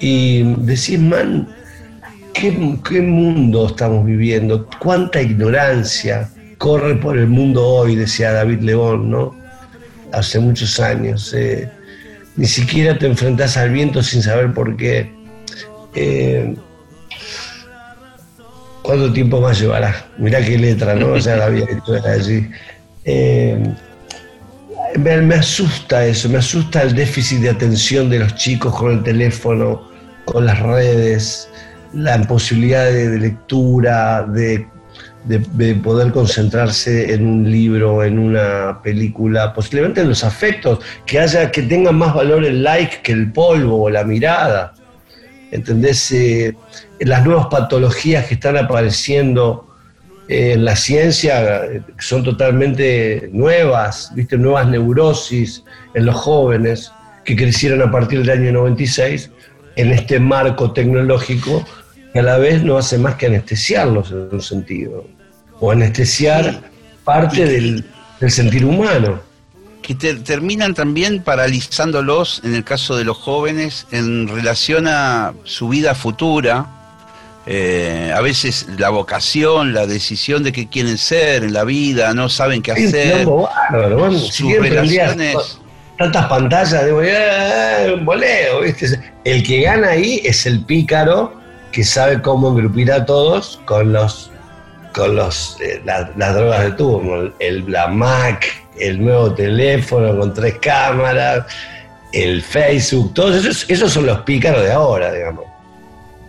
[0.00, 1.48] Y decís, man,
[2.34, 4.68] ¿qué, qué mundo estamos viviendo?
[4.78, 7.96] ¿Cuánta ignorancia corre por el mundo hoy?
[7.96, 9.36] Decía David León, ¿no?
[10.12, 11.32] Hace muchos años.
[11.34, 11.70] eh,
[12.36, 15.12] ni siquiera te enfrentás al viento sin saber por qué.
[16.00, 16.54] Eh,
[18.82, 20.06] ¿Cuánto tiempo más llevará?
[20.16, 21.12] Mirá qué letra, ¿no?
[21.12, 22.48] O sea, la había hecho allí.
[23.04, 23.58] Eh,
[24.98, 29.88] me, asusta eso, me asusta el déficit de atención de los chicos con el teléfono,
[30.24, 31.50] con las redes,
[31.92, 34.66] la imposibilidad de, lectura, de,
[35.24, 41.18] de- de poder concentrarse en un libro, en una película, posiblemente en los afectos, que
[41.18, 44.72] haya, que tenga más valor el like que el polvo o la mirada.
[45.50, 46.10] ¿Entendés?
[46.12, 46.54] Eh,
[47.00, 49.66] las nuevas patologías que están apareciendo
[50.28, 54.36] eh, en la ciencia eh, que son totalmente nuevas, ¿viste?
[54.36, 56.92] nuevas neurosis en los jóvenes
[57.24, 59.30] que crecieron a partir del año 96
[59.76, 61.64] en este marco tecnológico
[62.12, 65.06] que a la vez no hace más que anestesiarlos en un sentido,
[65.60, 66.62] o anestesiar
[67.04, 67.84] parte del,
[68.20, 69.20] del sentir humano.
[69.88, 75.68] Que te- terminan también paralizándolos, en el caso de los jóvenes, en relación a su
[75.70, 76.66] vida futura.
[77.46, 82.28] Eh, a veces la vocación, la decisión de qué quieren ser en la vida, no
[82.28, 83.24] saben qué hacer.
[83.70, 85.58] bárbaro, bueno, sus relaciones.
[85.96, 89.00] tantas pantallas, digo, "Eh, un boleo, ¿viste?
[89.24, 91.32] El que gana ahí es el pícaro
[91.72, 94.30] que sabe cómo engrupir a todos con los
[94.94, 98.46] con los eh, la- las drogas de turno, el, la Mac,
[98.80, 101.46] el nuevo teléfono con tres cámaras,
[102.12, 105.44] el Facebook, todos esos, esos son los pícaros de ahora, digamos.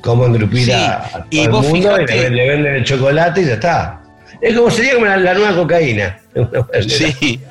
[0.02, 2.84] Cómo engrupir Sí, a, a todo y el vos mundo y le, le venden el
[2.86, 4.02] chocolate y ya está.
[4.42, 6.20] Es como sería como la, la nueva cocaína.
[6.88, 7.42] Sí.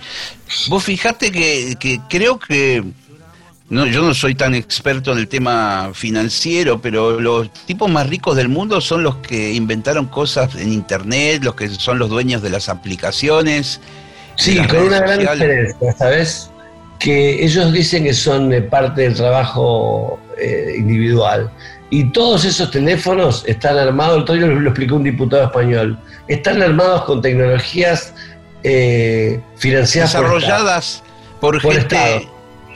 [0.69, 2.83] Vos fijate que, que creo que.
[3.69, 8.35] No, yo no soy tan experto en el tema financiero, pero los tipos más ricos
[8.35, 12.49] del mundo son los que inventaron cosas en internet, los que son los dueños de
[12.49, 13.79] las aplicaciones.
[14.39, 16.51] Sí, con una gran diferencia, ¿sabes?
[17.01, 21.51] Que ellos dicen que son eh, parte del trabajo eh, individual.
[21.91, 27.21] Y todos esos teléfonos están armados, día lo, explicó un diputado español, están armados con
[27.21, 28.15] tecnologías
[28.63, 31.03] eh, financiadas desarrolladas
[31.41, 31.97] por, Por gente.
[31.97, 32.21] Estado.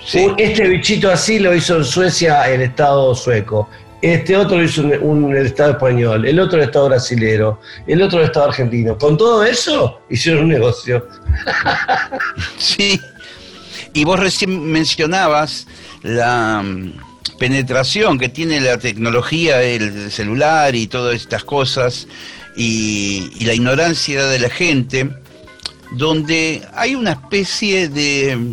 [0.04, 0.26] Sí.
[0.38, 3.68] Este bichito así lo hizo en Suecia el Estado sueco.
[4.02, 8.24] Este otro lo hizo un, Estado español, el otro el Estado brasilero, el otro el
[8.26, 8.98] Estado argentino.
[8.98, 11.06] Con todo eso hicieron un negocio.
[12.58, 13.00] Sí.
[13.92, 15.66] Y vos recién mencionabas
[16.02, 16.94] la mm,
[17.38, 22.08] penetración que tiene la tecnología, el celular y todas estas cosas,
[22.56, 25.10] y, la ignorancia de la gente,
[25.92, 28.48] donde hay una especie de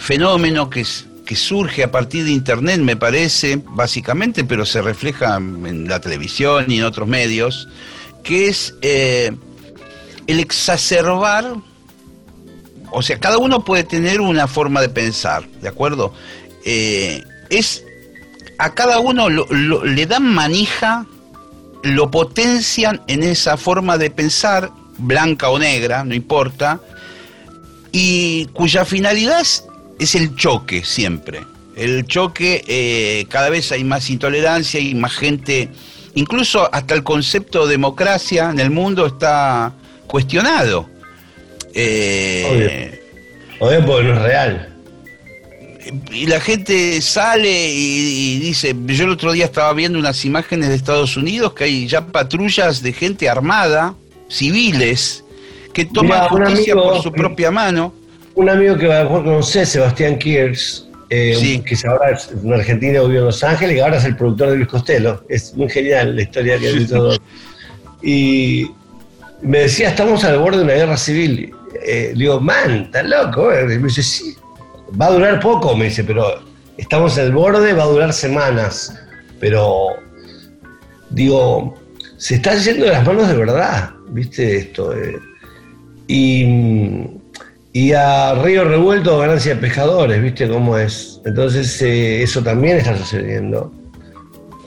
[0.00, 5.36] fenómeno que, es- que surge a partir de Internet, me parece, básicamente, pero se refleja
[5.36, 7.68] en la televisión y en otros medios,
[8.24, 9.30] que es eh,
[10.26, 11.54] el exacerbar
[12.90, 16.12] o sea, cada uno puede tener una forma de pensar, ¿de acuerdo?
[16.64, 17.84] Eh, es
[18.58, 21.06] a cada uno le dan manija,
[21.84, 26.80] lo potencian en esa forma de pensar, blanca o negra, no importa,
[27.92, 29.69] y cuya finalidad es,
[30.00, 31.40] es el choque siempre.
[31.76, 35.68] El choque, eh, cada vez hay más intolerancia y más gente,
[36.14, 39.72] incluso hasta el concepto de democracia en el mundo está
[40.06, 40.88] cuestionado.
[41.74, 43.00] Eh,
[43.60, 44.66] Obvio porque no es real.
[46.12, 50.68] y la gente sale y, y dice, yo el otro día estaba viendo unas imágenes
[50.68, 53.94] de Estados Unidos que hay ya patrullas de gente armada,
[54.28, 55.24] civiles,
[55.72, 57.94] que toman Mirá, justicia amigo- por su propia mano.
[58.40, 61.60] Un amigo que a lo mejor conocés, Sebastián Kiers, eh, Sí.
[61.60, 64.56] que ahora es un argentino vivió en Los Ángeles y ahora es el productor de
[64.56, 65.22] Luis Costello.
[65.28, 67.18] Es muy genial la historia que han todo.
[68.02, 68.70] Y
[69.42, 71.52] me decía, estamos al borde de una guerra civil.
[71.84, 73.52] Eh, digo, man, estás loco.
[73.52, 73.74] eh?".
[73.74, 74.34] Y me dice, sí,
[74.98, 76.40] va a durar poco, me dice, pero
[76.78, 78.94] estamos al borde, va a durar semanas.
[79.38, 79.88] Pero,
[81.10, 81.78] digo,
[82.16, 84.96] se está yendo de las manos de verdad, ¿viste esto?
[84.96, 85.18] eh.
[86.08, 87.19] Y,
[87.72, 91.20] y a Río Revuelto ganancia de pescadores, ¿viste cómo es?
[91.24, 93.72] Entonces eh, eso también está sucediendo.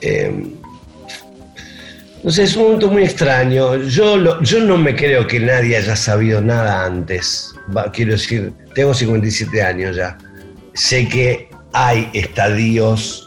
[0.00, 0.32] Eh,
[2.28, 3.76] sé, es un momento muy extraño.
[3.76, 7.54] Yo, lo- yo no me creo que nadie haya sabido nada antes.
[7.76, 10.16] Va, quiero decir, tengo 57 años ya.
[10.74, 13.20] Sé que hay estadios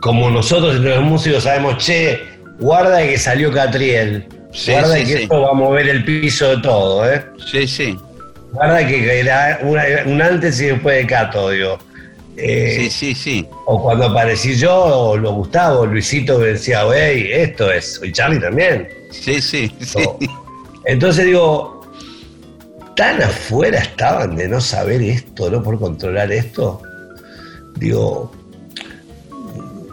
[0.00, 2.18] como nosotros entre los músicos sabemos, che,
[2.58, 4.26] guarda que salió Catriel.
[4.52, 5.22] Sí, guarda sí, que sí.
[5.24, 7.24] esto va a mover el piso de todo, ¿eh?
[7.50, 7.96] Sí, sí.
[8.52, 11.78] Guarda que era una- un antes y después de Cato, digo.
[12.36, 13.46] Eh, Sí, sí, sí.
[13.66, 18.40] O cuando aparecí yo, o lo Gustavo, Luisito me decía, wey, esto es, y Charlie
[18.40, 18.88] también.
[19.10, 19.98] Sí, sí, sí.
[19.98, 20.18] No.
[20.86, 21.86] Entonces digo,
[22.96, 26.80] tan afuera estaban de no saber esto, no por controlar esto.
[27.76, 28.32] Digo,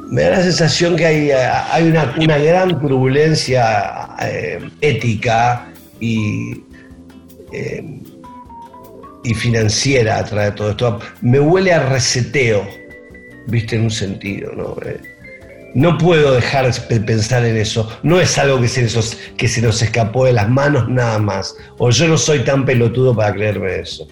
[0.10, 5.68] me da la sensación que hay, hay una, una gran turbulencia eh, ética
[6.00, 6.64] y,
[7.52, 7.84] eh,
[9.24, 11.00] y financiera a través de todo esto.
[11.22, 12.68] Me huele a reseteo,
[13.48, 14.76] viste, en un sentido, ¿no?
[14.86, 15.00] Eh,
[15.74, 17.90] no puedo dejar de pensar en eso.
[18.04, 21.56] No es algo que se, nos, que se nos escapó de las manos nada más.
[21.78, 24.08] O yo no soy tan pelotudo para creerme eso.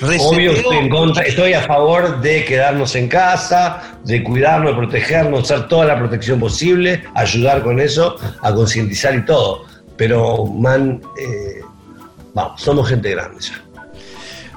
[0.00, 4.76] Obvio que estoy, en contra, estoy a favor de quedarnos en casa, de cuidarnos, de
[4.78, 9.64] protegernos, hacer toda la protección posible, ayudar con eso, a concientizar y todo.
[9.96, 11.60] Pero, man, eh,
[12.34, 13.62] vamos, somos gente grande ya.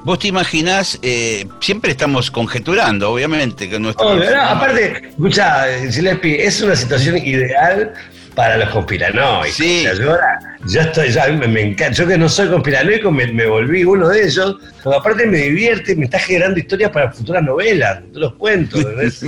[0.10, 4.07] Vos te imaginás, eh, siempre estamos conjeturando, obviamente, que nuestro.
[4.07, 7.93] Obvio, no, aparte, escucha, Gillespie, es una situación ideal
[8.34, 9.51] para los conspiranoicos.
[9.55, 9.86] Sí.
[9.86, 11.93] O sea, yo, ahora- yo estoy, ya, me, me encanta.
[11.93, 14.55] Yo que no soy conspiranoico, me, me volví uno de ellos.
[14.84, 18.84] Porque aparte me divierte, me está generando historias para futuras novelas, futuros cuentos.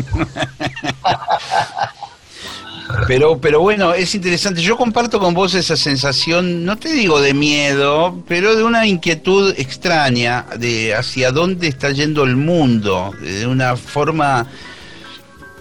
[3.08, 4.62] Pero, pero bueno, es interesante.
[4.62, 9.54] Yo comparto con vos esa sensación, no te digo de miedo, pero de una inquietud
[9.58, 14.48] extraña de hacia dónde está yendo el mundo, de una forma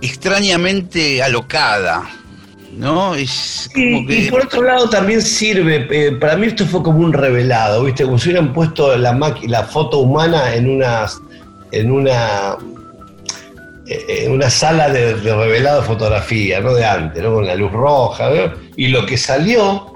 [0.00, 2.08] extrañamente alocada.
[2.76, 3.16] ¿No?
[3.16, 4.18] Es como Y, que.
[4.20, 8.04] y por otro lado también sirve, eh, para mí esto fue como un revelado, ¿viste?
[8.04, 9.12] Como si hubieran puesto la,
[9.42, 11.06] la foto humana en una,
[11.72, 12.56] en una,
[14.08, 16.74] en una sala de, revelado fotografía, ¿no?
[16.74, 17.34] De antes, ¿no?
[17.34, 18.30] Con la luz roja.
[18.76, 19.86] Y lo que salió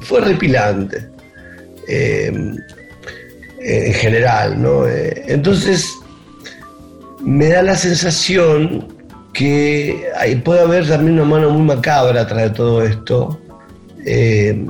[0.00, 1.08] fue repilante.
[1.88, 2.32] eh,
[3.62, 4.86] en general, ¿no?
[4.86, 5.92] Eh, entonces,
[7.20, 8.88] me da la sensación
[9.34, 13.38] que hay- puede haber también una mano muy macabra atrás de todo esto.
[14.06, 14.64] eh,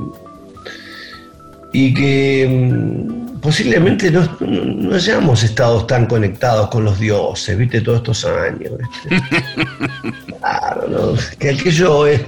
[1.72, 7.80] y que mm, posiblemente no, no, no hayamos estado tan conectados con los dioses, viste,
[7.80, 8.72] todos estos años.
[10.38, 11.14] claro, ¿no?
[11.38, 12.20] Que aquello es-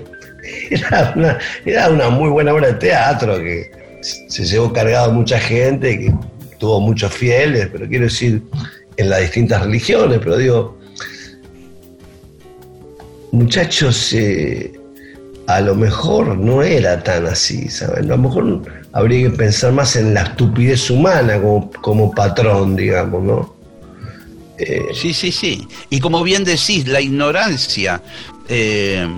[0.71, 5.99] era una, era una muy buena obra de teatro que se llevó cargado mucha gente,
[5.99, 6.15] que
[6.59, 8.43] tuvo muchos fieles, pero quiero decir,
[8.97, 10.79] en las distintas religiones, pero digo,
[13.33, 14.73] muchachos, eh,
[15.47, 18.05] a lo mejor no era tan así, ¿saben?
[18.07, 23.22] A lo mejor habría que pensar más en la estupidez humana como, como patrón, digamos,
[23.22, 23.57] ¿no?
[24.59, 25.66] Eh, Sí, sí, sí.
[25.90, 28.03] Y como bien decís, la ignorancia,
[28.49, 29.09] eh,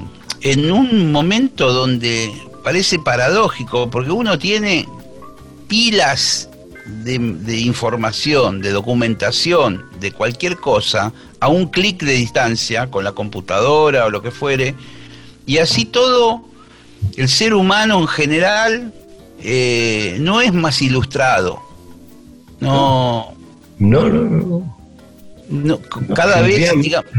[0.43, 4.89] en un momento donde parece paradójico, porque uno tiene
[5.67, 6.49] pilas
[6.87, 13.13] de, de información, de documentación, de cualquier cosa, a un clic de distancia, con la
[13.13, 14.75] computadora o lo que fuere,
[15.47, 16.43] y así todo,
[17.17, 18.95] el ser humano en general
[19.43, 21.61] eh, no es más ilustrado.
[22.61, 23.35] No,
[23.79, 24.77] no, no, no.
[25.51, 25.79] no,
[26.15, 27.11] cada vez digamos,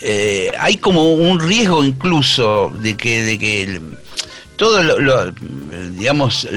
[0.00, 3.80] eh, hay como un riesgo incluso de que de que el-
[4.56, 5.32] todo lo, lo-
[5.92, 6.48] digamos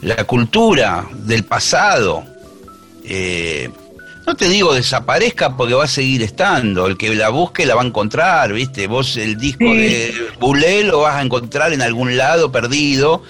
[0.00, 2.24] la cultura del pasado
[3.04, 3.70] eh,
[4.26, 7.82] no te digo desaparezca porque va a seguir estando el que la busque la va
[7.82, 9.76] a encontrar viste vos el disco Sí.
[9.78, 13.22] de Bulé lo vas a encontrar en algún lado perdido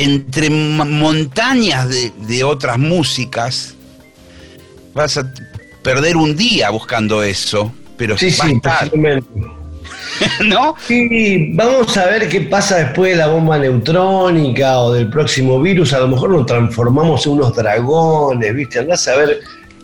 [0.00, 3.74] entre montañas de, otras músicas,
[4.94, 5.32] vas a
[5.82, 8.30] perder un día buscando eso, pero sí,
[8.64, 8.94] va sí,
[10.44, 10.74] ¿No?
[10.86, 15.92] Sí, vamos a ver qué pasa después de la bomba neutrónica o del próximo virus.
[15.92, 18.80] A lo mejor nos transformamos en unos dragones, ¿viste?
[18.80, 19.40] Andás a ver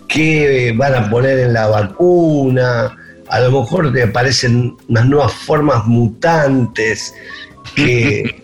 [0.08, 2.96] qué van a poner en la vacuna.
[3.28, 7.14] A lo mejor te aparecen unas nuevas formas mutantes
[7.76, 8.34] que,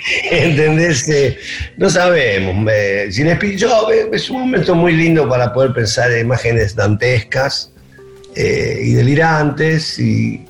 [0.30, 1.08] ¿entendés?
[1.08, 1.38] Eh,
[1.76, 2.66] no sabemos.
[2.72, 7.72] Eh, Gillespie, yo, es un momento muy lindo para poder pensar en imágenes dantescas
[8.34, 10.46] eh, y delirantes y,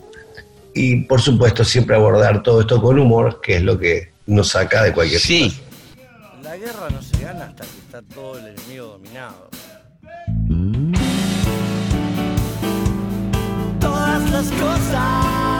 [0.74, 4.84] y, por supuesto, siempre abordar todo esto con humor, que es lo que nos saca
[4.84, 5.60] de cualquier sí.
[6.42, 9.48] La guerra no se gana hasta que está todo el enemigo dominado.
[10.48, 10.92] Mm.
[13.80, 15.57] Todas las cosas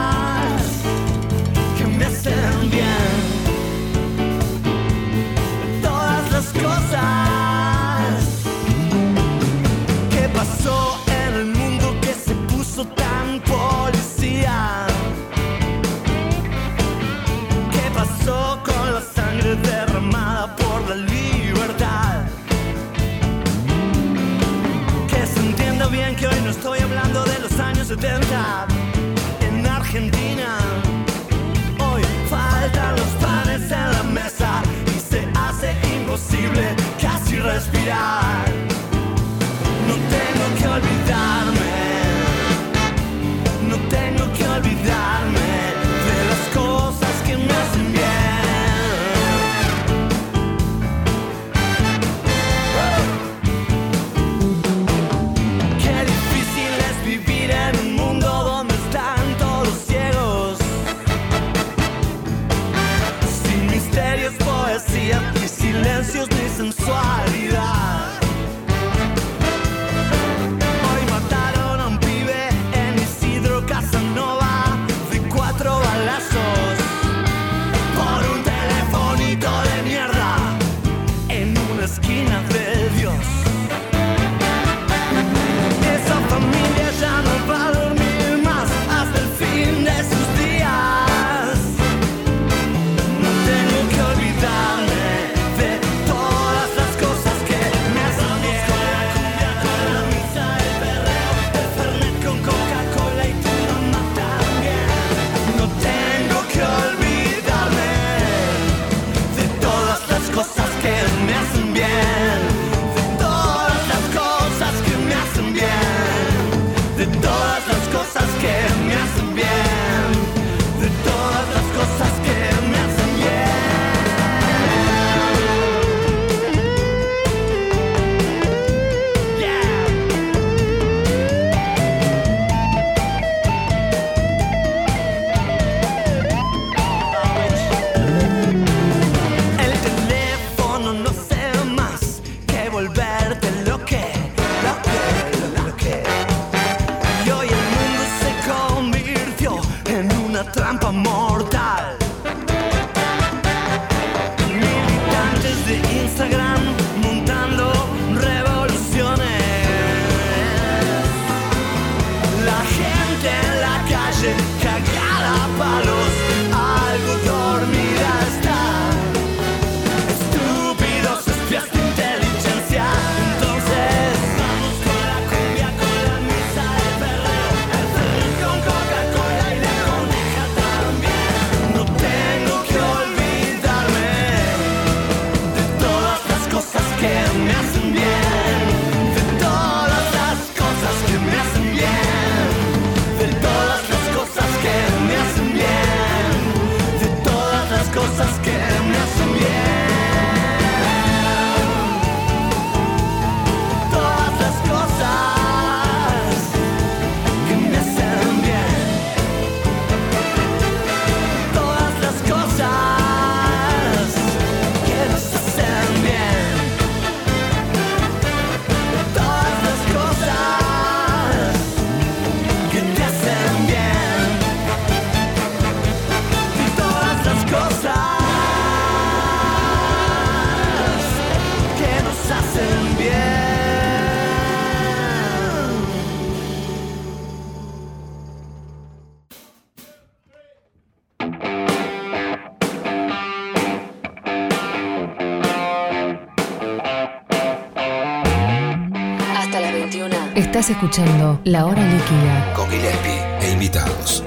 [250.69, 252.53] Estás escuchando La Hora Líquida.
[252.53, 254.23] Con Gillespie e invitados.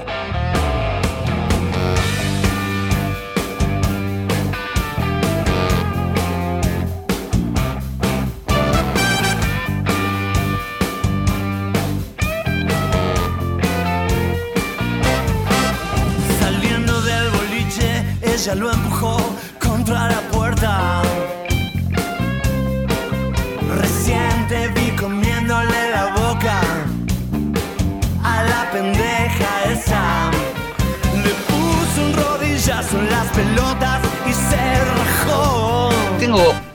[16.41, 19.15] Saliendo del boliche, ella lo empujó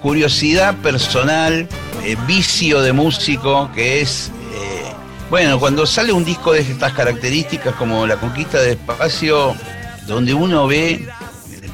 [0.08, 1.68] curiosidad personal,
[2.02, 4.90] eh, vicio de músico, que es, eh,
[5.28, 9.54] bueno, cuando sale un disco de estas características como La Conquista del Espacio,
[10.06, 11.08] donde uno ve eh,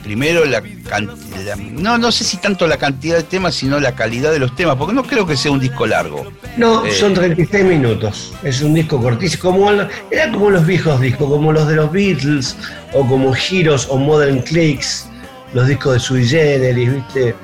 [0.02, 4.32] primero la cantidad, no, no sé si tanto la cantidad de temas, sino la calidad
[4.32, 6.26] de los temas, porque no creo que sea un disco largo.
[6.56, 6.90] No, Eh.
[6.90, 8.32] son 36 minutos.
[8.42, 9.44] Es un disco cortísimo.
[9.52, 9.70] Como
[10.10, 12.56] era como los viejos discos, como los de los Beatles,
[12.94, 15.06] o como Heroes o Modern Clicks,
[15.52, 17.36] los discos de Sui Generis, ¿viste?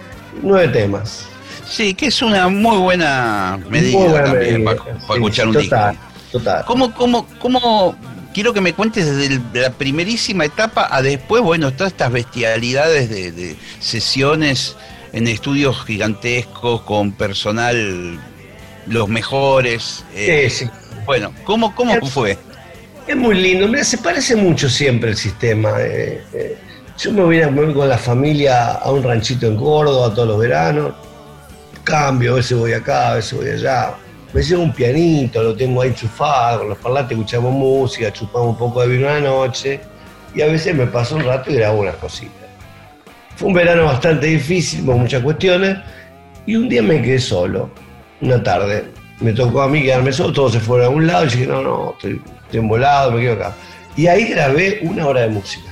[0.42, 1.26] Nueve temas.
[1.66, 5.48] Sí, que es una muy buena medida Muy buena también medida, para, para sí, escuchar
[5.48, 6.06] un total, disco.
[6.32, 6.64] Total.
[6.64, 7.96] ¿Cómo, cómo, cómo,
[8.34, 13.32] quiero que me cuentes desde la primerísima etapa a después, bueno, todas estas bestialidades de,
[13.32, 14.76] de sesiones
[15.12, 18.18] en estudios gigantescos con personal
[18.86, 20.04] los mejores?
[20.14, 20.70] eh, Sí, sí.
[21.06, 22.38] Bueno, ¿cómo, cómo Es- fue?
[23.06, 25.70] Es muy lindo, mira, se parece mucho siempre el sistema.
[25.80, 26.58] eh, eh.
[27.00, 30.38] Yo me voy, a, voy con la familia a un ranchito en Córdoba todos los
[30.38, 30.92] veranos,
[31.82, 33.94] cambio, a veces voy acá, a veces voy allá.
[34.34, 38.58] Me llevo un pianito, lo tengo ahí enchufado, con los parlantes escuchamos música, chupamos un
[38.58, 39.80] poco de vino a la noche
[40.34, 42.34] y a veces me paso un rato y grabo unas cositas.
[43.34, 45.78] Fue un verano bastante difícil con muchas cuestiones
[46.44, 47.70] y un día me quedé solo,
[48.20, 48.92] una tarde.
[49.20, 51.62] Me tocó a mí quedarme solo, todos se fueron a un lado y dije, no,
[51.62, 53.54] no, estoy, estoy embolado, me quedo acá.
[53.96, 55.70] Y ahí grabé una hora de música.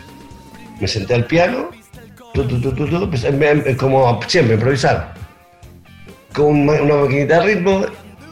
[0.81, 1.70] Me senté al piano,
[2.35, 5.14] tu, tu, tu, tu, tu, empecé- me- me- como siempre, improvisar.
[6.33, 7.87] Con una, maquinita de ritmo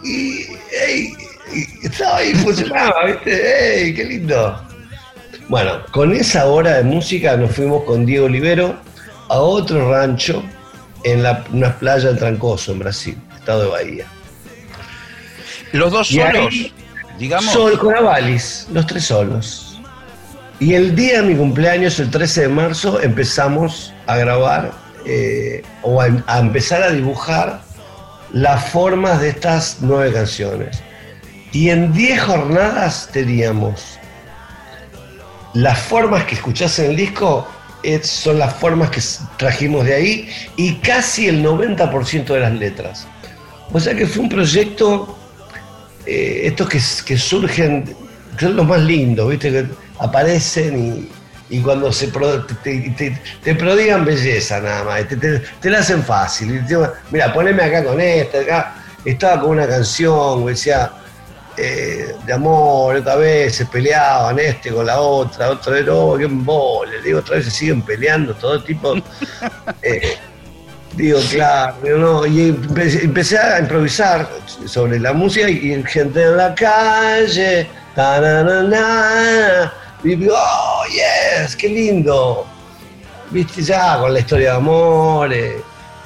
[0.05, 0.47] y,
[0.87, 1.13] ey,
[1.55, 3.83] y estaba ahí, funcionaba, ¿viste?
[3.85, 4.63] ¡Ey, qué lindo!
[5.49, 8.77] Bueno, con esa hora de música nos fuimos con Diego Olivero
[9.29, 10.43] a otro rancho
[11.05, 14.07] en la, una playa de Trancoso, en Brasil, estado de Bahía.
[15.73, 16.73] ¿Los dos Y ahí- solos?
[17.19, 17.53] digamos.
[17.53, 19.66] Sol con Avalis, los tres solos.
[20.59, 24.73] Y el día de mi cumpleaños, el 13 de marzo, empezamos a grabar
[25.05, 27.61] eh, o a, empezar a dibujar
[28.33, 30.83] las formas de estas nueve canciones.
[31.53, 33.99] Y en 10 jornadas teníamos
[35.53, 37.47] las formas que escuchás en el disco
[37.83, 39.01] eh, son las formas que
[39.39, 43.07] trajimos de ahí y casi el 90% de las letras.
[43.73, 45.17] O sea que fue un proyecto
[46.05, 47.85] eh, estos que, que surgen,
[48.37, 49.51] que son los más lindos, ¿viste?
[49.51, 49.67] Que
[49.99, 51.09] aparecen
[51.51, 55.71] y, y cuando se pro- te, te- te prodigan belleza nada más, te, te- te
[55.71, 56.63] la hacen fácil.
[57.11, 58.75] Mira, poneme acá con esta, acá.
[59.05, 60.91] Estaba con una canción, decía,
[61.57, 66.25] eh, de amor, otra vez se peleaban este con la otra, otra vez, no, qué
[66.25, 68.95] embole, digo, otra vez se siguen peleando, todo tipo.
[69.83, 70.17] eh,
[70.97, 74.27] Digo, claro, no, y empecé, empecé a improvisar
[74.65, 79.73] sobre la música y, y gente en la calle, tararana,
[80.13, 82.47] y digo, oh, yes, qué lindo.
[83.31, 85.57] Viste, ya con la historia de amor, eh,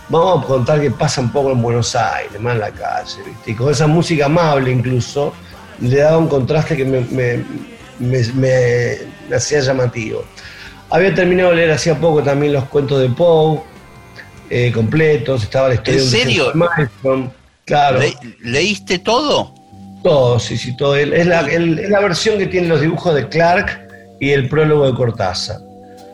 [0.08, 3.50] vamos a contar qué pasa un poco en Buenos Aires, más en la calle, viste,
[3.50, 5.32] y con esa música amable incluso,
[5.80, 7.44] le daba un contraste que me, me-
[7.98, 10.24] me- me- hacía llamativo.
[10.88, 13.60] Había terminado de leer hacía poco también los cuentos de Poe,
[14.48, 16.52] eh, completos, estaba la historia ¿En de un serio?
[16.52, 17.28] de
[17.66, 19.54] claro, Le- ¿Leíste todo?
[20.02, 20.96] todo, sí, sí, todo.
[20.96, 23.89] Es la, el- es la versión que tiene los dibujos de Clark
[24.20, 25.58] y el prólogo de Cortázar.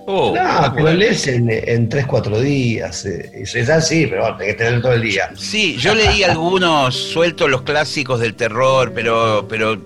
[0.08, 0.92] Oh, no, bueno.
[0.92, 3.04] lees en, en 3, 4 días.
[3.06, 5.30] eh, Es, es así, pero bueno, tenés que tenerlo todo el día.
[5.36, 9.76] Sí, yo leí algunos sueltos los clásicos del terror, pero, pero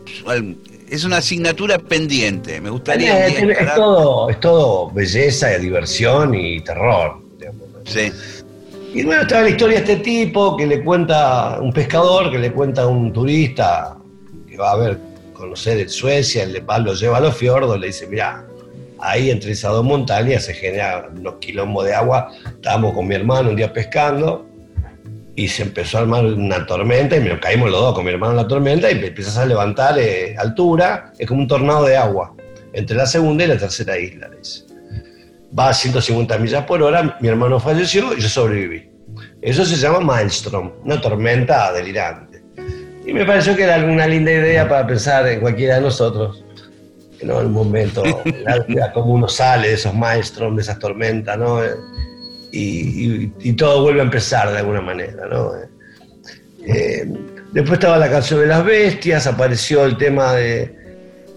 [0.90, 2.60] es una asignatura pendiente.
[2.60, 7.22] Me gustaría Eh, es, encarar- todo, es todo belleza, diversión y terror.
[7.38, 7.62] digamos.
[7.86, 8.12] Sí.
[8.92, 12.52] Y bueno, estaba la historia de este tipo que le cuenta, un pescador que le
[12.52, 13.96] cuenta a un turista
[14.46, 14.98] que va a ver,
[15.40, 18.44] conocer en Suecia, el va, lo lleva a los fiordos, le dice, mira,
[19.00, 22.30] ahí entre esas dos montañas se generan unos quilombos de agua.
[22.44, 24.46] Estábamos con mi hermano un día pescando
[25.34, 28.32] y se empezó a armar una tormenta y me caímos los dos con mi hermano
[28.32, 32.34] en la tormenta y empiezas a levantar eh, altura, es como un tornado de agua
[32.72, 34.28] entre la segunda y la tercera isla.
[34.28, 34.38] le
[35.58, 38.88] va a 150 millas por hora, mi hermano falleció y yo sobreviví.
[39.42, 42.29] Eso se llama Maelstrom, una tormenta delirante.
[43.06, 46.44] Y me pareció que era una linda idea para pensar en cualquiera de nosotros.
[47.22, 47.40] ¿no?
[47.40, 48.02] En un momento,
[48.44, 51.60] la vida, como uno sale de esos maestros, de esas tormentas, ¿no?
[52.52, 55.52] Y, y- y todo vuelve a empezar de alguna manera, ¿no?
[56.66, 57.06] Eh,
[57.52, 60.74] después estaba la canción de las bestias, apareció el tema de,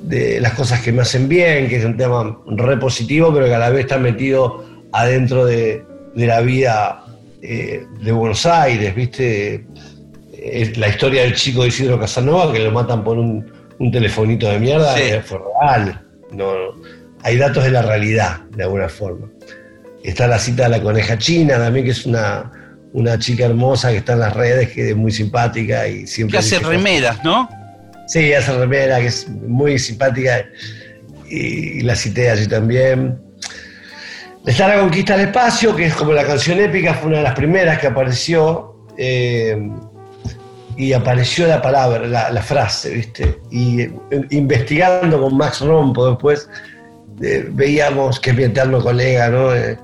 [0.02, 3.54] de las cosas que me hacen bien, que es un tema re positivo, pero que
[3.56, 5.84] a la vez está metido adentro de,
[6.16, 7.06] de la vida
[7.42, 9.66] eh, de Buenos Aires, ¿viste?
[10.44, 14.50] Es la historia del chico de Isidro Casanova que lo matan por un, un telefonito
[14.50, 15.04] de mierda, Sí.
[15.04, 16.02] eh, fue real.
[16.32, 16.52] No,
[17.22, 19.30] hay datos de la realidad, de alguna forma.
[20.04, 22.52] Está la cita de la coneja china también, que es una,
[22.92, 26.34] una chica hermosa que está en las redes, que es muy simpática y siempre...
[26.34, 27.48] Que hace remeras, ¿no?
[28.08, 30.44] Sí, hace remera, que es muy simpática
[31.30, 33.18] y, y la cité allí también.
[34.46, 37.36] Está La Conquista del Espacio, que es como la canción épica, fue una de las
[37.36, 38.76] primeras que apareció.
[38.98, 39.58] eh,
[40.76, 43.40] y apareció la palabra, la, frase, ¿viste?
[43.52, 43.92] Y eh,
[44.32, 46.50] investigando con Max Rompo después,
[47.22, 49.54] eh, veíamos que es mi eterno colega, ¿no?
[49.56, 49.78] Eh,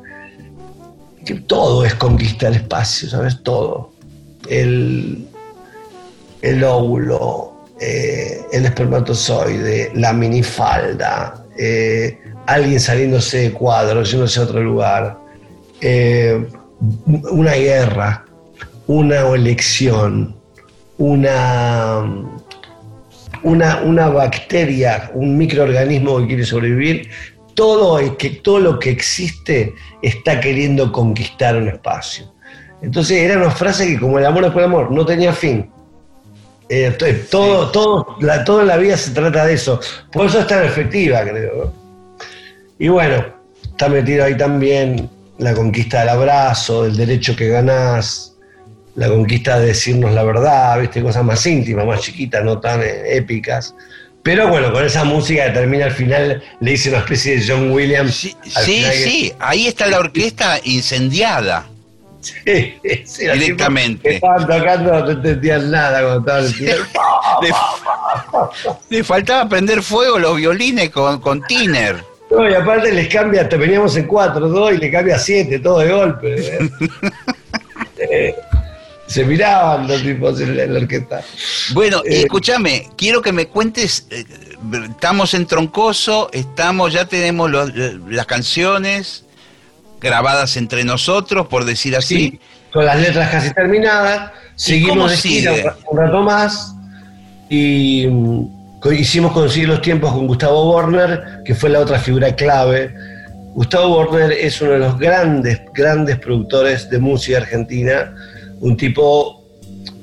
[1.25, 3.41] que todo es conquista del espacio, ¿sabes?
[3.43, 3.91] Todo.
[4.47, 5.27] El,
[6.41, 11.45] el óvulo, el espermatozoide, la minifalda,
[12.47, 15.17] alguien saliéndose de cuadro, yéndose a otro lugar,
[17.31, 18.25] una guerra,
[18.87, 20.38] una elección,
[20.99, 22.03] una,
[23.43, 27.09] una, una bacteria, un microorganismo que quiere sobrevivir,
[27.55, 32.31] todo, es que, todo lo que existe está queriendo conquistar un espacio.
[32.81, 35.69] Entonces era una frase que como el amor después del amor, no tenía fin.
[36.69, 39.79] Eh, entonces, todo, todo, la, todo en la vida se trata de eso.
[40.11, 41.55] Por eso es tan efectiva, creo.
[41.65, 41.73] ¿no?
[42.77, 43.25] Y bueno,
[43.63, 48.37] está metido ahí también la conquista del abrazo, del derecho que ganás,
[48.99, 51.01] la conquista de decirnos la verdad, ¿viste?
[51.01, 53.73] cosas más íntimas, más chiquitas, no tan eh, épicas.
[54.21, 57.71] Pero bueno, con esa música que termina al final, le hice una especie de John
[57.71, 58.13] Williams.
[58.13, 61.65] Sí, sí, que- ahí está la orquesta incendiada.
[62.19, 62.73] Sí,
[63.05, 64.15] sí, Directamente.
[64.15, 66.81] Estaban tocando, no entendían nada cuando estaban el
[68.89, 72.03] Le, le faltaba prender fuego los violines con, con Tiner.
[72.29, 75.79] No, y aparte les cambia, te veníamos en 4, 2 y le cambia 7, todo
[75.79, 76.35] de golpe.
[76.37, 78.35] ¿eh?
[79.10, 81.22] Eh, se miraban los tipos en la, en la orquesta.
[81.74, 84.24] Bueno, y Eh, escúchame, quiero que me cuentes, eh,
[84.89, 87.72] estamos en Troncoso, estamos, ya tenemos los-
[88.07, 89.26] las canciones
[89.99, 92.16] grabadas entre nosotros, por decir así.
[92.32, 92.39] Sí,
[92.72, 96.74] con las letras casi terminadas, seguimos de gira un ra- un rato más
[97.49, 98.47] y mm,
[98.93, 102.93] hicimos conseguir los tiempos con Gustavo Werner, que fue la otra figura clave.
[103.55, 108.14] Gustavo Werner es uno de los grandes, grandes productores de música argentina,
[108.62, 109.43] un tipo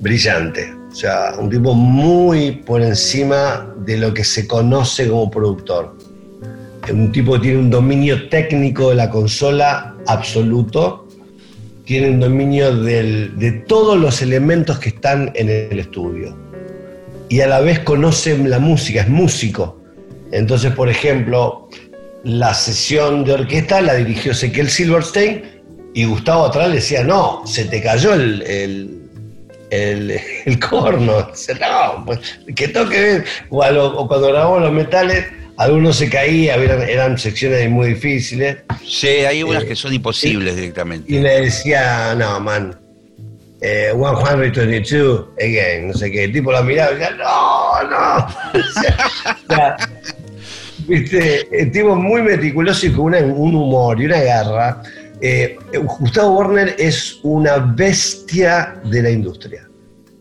[0.00, 5.96] brillante, o sea, un tipo muy por encima de lo que se conoce como productor.
[6.90, 11.08] Un tipo que tiene un dominio técnico de la consola absoluto,
[11.84, 16.36] tiene un dominio de todos los elementos que están en el estudio.
[17.28, 19.80] Y a la vez conoce la música, es músico.
[20.30, 21.68] Entonces, por ejemplo,
[22.22, 25.42] la sesión de orquesta la dirigió Ezequiel Silverstein
[25.96, 29.00] y Gustavo atrás le decía, no, se te cayó el, el,
[29.70, 31.22] el- el corno.
[31.32, 32.20] Dice, no, pues,
[32.54, 33.24] que toque bien.
[33.50, 35.24] O, a lo- o cuando grabamos los metales,
[35.56, 38.58] algunos se caían, eran, eran secciones muy difíciles.
[38.86, 41.10] Sí, hay unas Eh, que son imposibles directamente.
[41.12, 42.78] Y le decía, no, man,
[43.62, 46.24] eh, 122 again, no sé qué.
[46.24, 48.26] El tipo la miraba y decía, no, no.
[49.48, 49.76] O sea,
[50.86, 54.82] Viste, el tipo muy meticuloso y con una- un humor y una garra.
[55.20, 55.56] Eh,
[55.98, 59.68] Gustavo Werner es una bestia de la industria.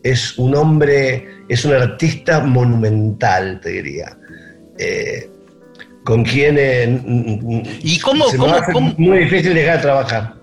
[0.02, 4.16] Es un hombre, es un artista monumental, te diría.
[4.78, 5.28] Eh,
[6.04, 7.00] con quien eh,
[7.82, 8.62] ¿Y cómo- se a
[8.96, 10.34] muy difícil dejar de trabajar.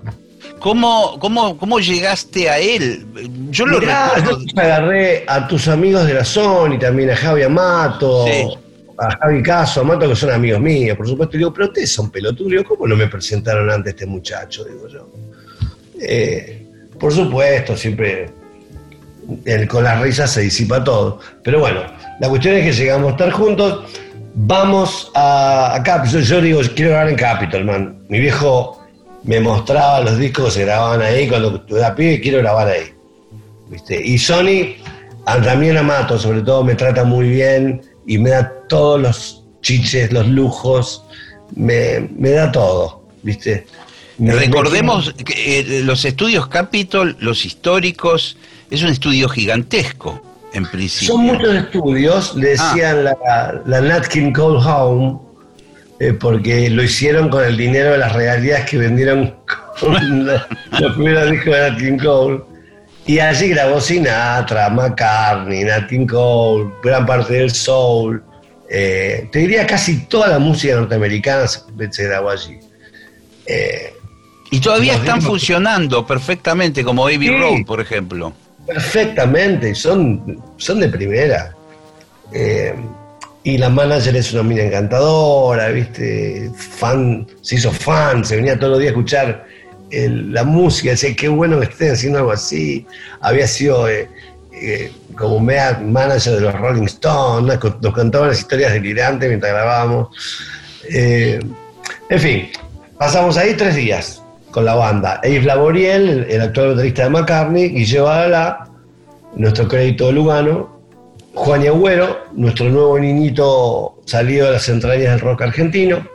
[0.60, 3.06] ¿Cómo, cómo, ¿Cómo llegaste a él?
[3.50, 4.40] Yo lo Mirá, recuerdo.
[4.46, 8.48] yo agarré a tus amigos de la Sony, también a Javi Amato, Sí.
[8.98, 11.36] A Javi Caso, Amato, que son amigos míos, por supuesto.
[11.36, 12.64] Y digo, pero ustedes son pelotudos.
[12.64, 14.64] ¿cómo no me presentaron antes a este muchacho?
[14.66, 15.08] Digo yo.
[16.00, 16.66] Eh,
[17.00, 18.30] por supuesto, siempre
[19.46, 21.20] el- con las risas se disipa todo.
[21.44, 21.82] Pero bueno,
[22.20, 23.86] la cuestión es que llegamos a estar juntos.
[24.36, 26.22] Vamos a, a Capitol.
[26.24, 28.00] Yo, digo, quiero grabar en Capitol, man.
[28.10, 28.82] Mi viejo
[29.24, 32.94] me mostraba los discos que se grababan ahí cuando yo era pibe, quiero grabar ahí.
[33.70, 34.00] ¿Viste?
[34.06, 34.76] Y Sony,
[35.26, 40.12] a- también Amato, sobre todo, me trata muy bien y me da todos los chiches,
[40.12, 41.04] los lujos,
[41.56, 43.68] me, me da todo, ¿viste?
[44.18, 48.36] Me- Recordemos que eh, los estudios Capitol, los históricos,
[48.72, 50.12] es un estudio gigantesco.
[50.54, 51.16] en principio.
[51.16, 52.52] Son muchos estudios, le Ah.
[52.74, 53.16] decían la,
[53.66, 55.18] la Nat King Cole Home,
[56.00, 59.36] eh, porque lo hicieron con el dinero de las regalías que vendieron
[59.80, 59.94] con
[60.28, 60.48] la-
[60.80, 62.42] los primeros discos de Nat King Cole.
[63.06, 68.24] Y allí grabó Sinatra, McCartney, Nat King Cole, gran parte del soul.
[68.70, 71.62] Eh, te diría casi toda la música norteamericana se,
[71.92, 72.58] se grabó allí.
[73.46, 73.94] Eh,
[74.52, 77.38] Y todavía están ritmos- funcionando perfectamente, como Baby Sí.
[77.38, 78.34] Road, por ejemplo.
[78.66, 81.54] Perfectamente, son, son de primera.
[82.32, 82.74] Eh,
[83.44, 86.50] y la manager es una mina encantadora, ¿viste?
[86.56, 89.46] Fan, se hizo fan, se venía todos los días a escuchar
[89.92, 92.86] el- la música, decía, qué bueno que estén haciendo algo así.
[93.20, 93.88] Había sido
[94.54, 100.16] eh, como manager de los Rolling Stones, nos, contaban las historias delirantes mientras grabábamos.
[100.90, 101.40] Eh,
[102.10, 102.50] en fin,
[102.98, 105.20] pasamos ahí tres días con la banda.
[105.24, 108.70] Yves Laboriel, el, actual baterista de McCartney, Guille Badalá,
[109.36, 110.80] nuestro crédito Lugano,
[111.34, 116.08] Juan Agüero, nuestro nuevo niñito salido de las entrañas del rock argentino,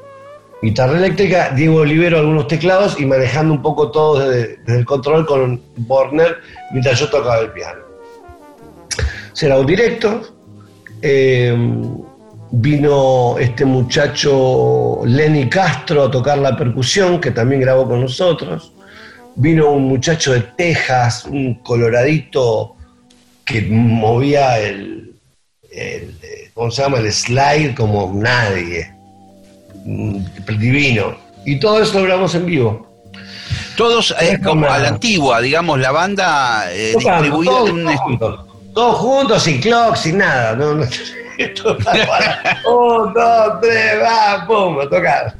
[0.62, 5.26] guitarra eléctrica, Diego Olivero algunos teclados y manejando un poco todo desde, desde el control
[5.26, 6.39] con Borner
[6.70, 7.88] mientras yo tocaba el piano.
[9.39, 10.34] Será un directo.
[11.01, 11.57] eh,
[12.51, 18.72] vino este muchacho Lenny Castro a tocar la percusión, que también grabó con nosotros.
[19.36, 22.74] Vino un muchacho de Texas, un coloradito
[23.45, 25.14] que movía el,
[25.70, 26.16] el,
[26.53, 26.99] ¿cómo se llama?
[26.99, 28.93] El slide como nadie.
[29.84, 30.16] Mm,
[30.59, 31.16] Divino.
[31.47, 32.89] Y todo eso lo grabamos en vivo.
[33.76, 38.47] Todos eh, como a la antigua, digamos, la banda eh, distribuida en un
[38.79, 39.43] todos juntos.
[39.43, 40.55] Sin clock, sin nada.
[40.55, 40.85] No, no,
[41.39, 45.35] esto es para- Un, dos, tres, va, pum, a tocar.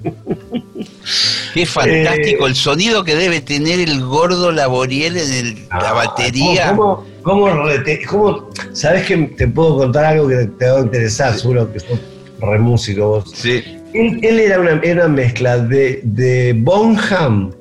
[1.55, 6.70] Qué fantástico Eh, el sonido que debe tener el gordo Laboriel en el- la batería.
[6.74, 11.34] ¿Cómo, cómo, ¿Sabes que te puedo contar algo que te va a interesar?
[11.39, 11.99] Seguro que sos
[12.41, 13.30] re músico vos.
[13.32, 13.62] Sí.
[13.95, 17.53] Él, él era, una, era una mezcla de, de Bonham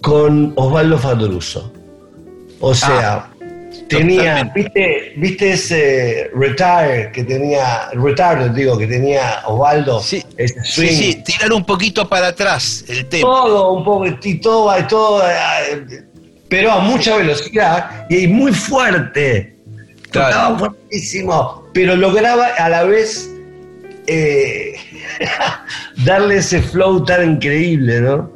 [0.00, 1.70] con Osvaldo Fatruso.
[2.60, 3.28] O sea,
[3.98, 4.52] tenía.
[4.54, 10.00] ¿viste, ¿viste ese retire que tenía, retarded digo, que tenía Osvaldo?
[10.00, 10.88] Sí, Ese sí, swing.
[10.88, 13.22] sí, tirar un poquito para atrás el tema.
[13.22, 14.72] Todo, un poco, y todo,
[15.28, 16.04] eh,
[16.48, 19.56] pero a mucha velocidad y muy fuerte.
[20.10, 20.32] Claro.
[20.32, 23.28] Tocaba fuertísimo, pero lograba a la vez
[24.06, 24.74] eh,
[26.04, 28.30] darle ese flow tan increíble, ¿no?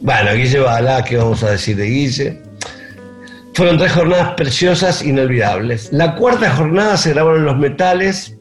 [0.00, 2.45] Bueno, Guille Balá, ¿qué vamos a decir de Guille?
[3.56, 5.90] Fueron tres jornadas preciosas, inolvidables.
[5.90, 8.36] La cuarta jornada se grabaron los metales,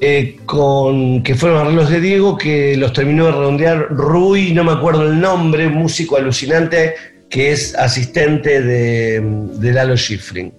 [0.00, 4.70] eh, con, que fueron arreglos de Diego, que los terminó de redondear Rui, no me
[4.70, 6.94] acuerdo el nombre, músico alucinante
[7.28, 9.20] que es asistente de,
[9.54, 10.54] de Lalo Schifrin.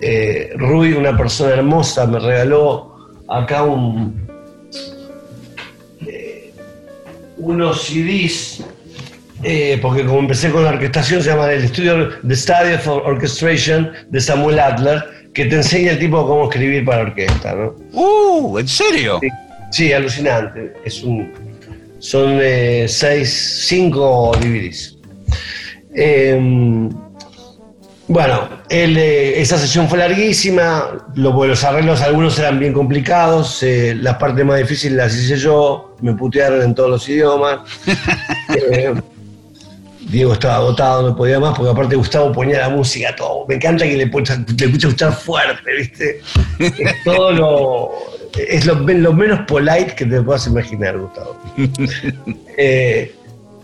[0.00, 2.96] Eh, Rui, una persona hermosa, me regaló
[3.28, 3.66] acá
[6.06, 6.54] eh,
[7.36, 8.64] unos CDs,
[9.42, 13.90] eh, porque como empecé con la orquestación, se llama el estudio The Study for Orchestration
[14.10, 17.74] de Samuel Adler, que te enseña el tipo cómo escribir para orquesta, ¿no?
[17.92, 19.18] Uh, ¿en serio?
[19.20, 19.28] Sí,
[19.70, 20.72] sí, alucinante.
[20.84, 21.32] Es un,
[22.00, 24.96] son eh, seis, cinco DVDs.
[25.94, 26.88] Eh,
[28.10, 33.94] bueno, él, eh, esa sesión fue larguísima, lo- los arreglos algunos eran bien complicados, eh,
[34.00, 37.60] las partes más difíciles las hice yo, me putearon en todos los idiomas.
[38.72, 38.94] Eh,
[40.08, 43.46] Diego estaba agotado, no podía más, porque aparte Gustavo ponía la música todo.
[43.46, 46.20] Me encanta que le, le escuche escuchar fuerte, ¿viste?
[46.58, 47.90] Es todo lo.
[48.36, 51.36] Es lo, lo menos polite que te puedas imaginar, Gustavo.
[52.60, 53.14] Eh,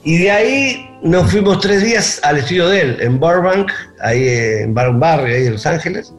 [0.04, 4.72] y de ahí nos fuimos tres días al estudio de él, en Burbank, ahí en
[4.72, 6.14] Bar Barrio, ahí en Los Ángeles,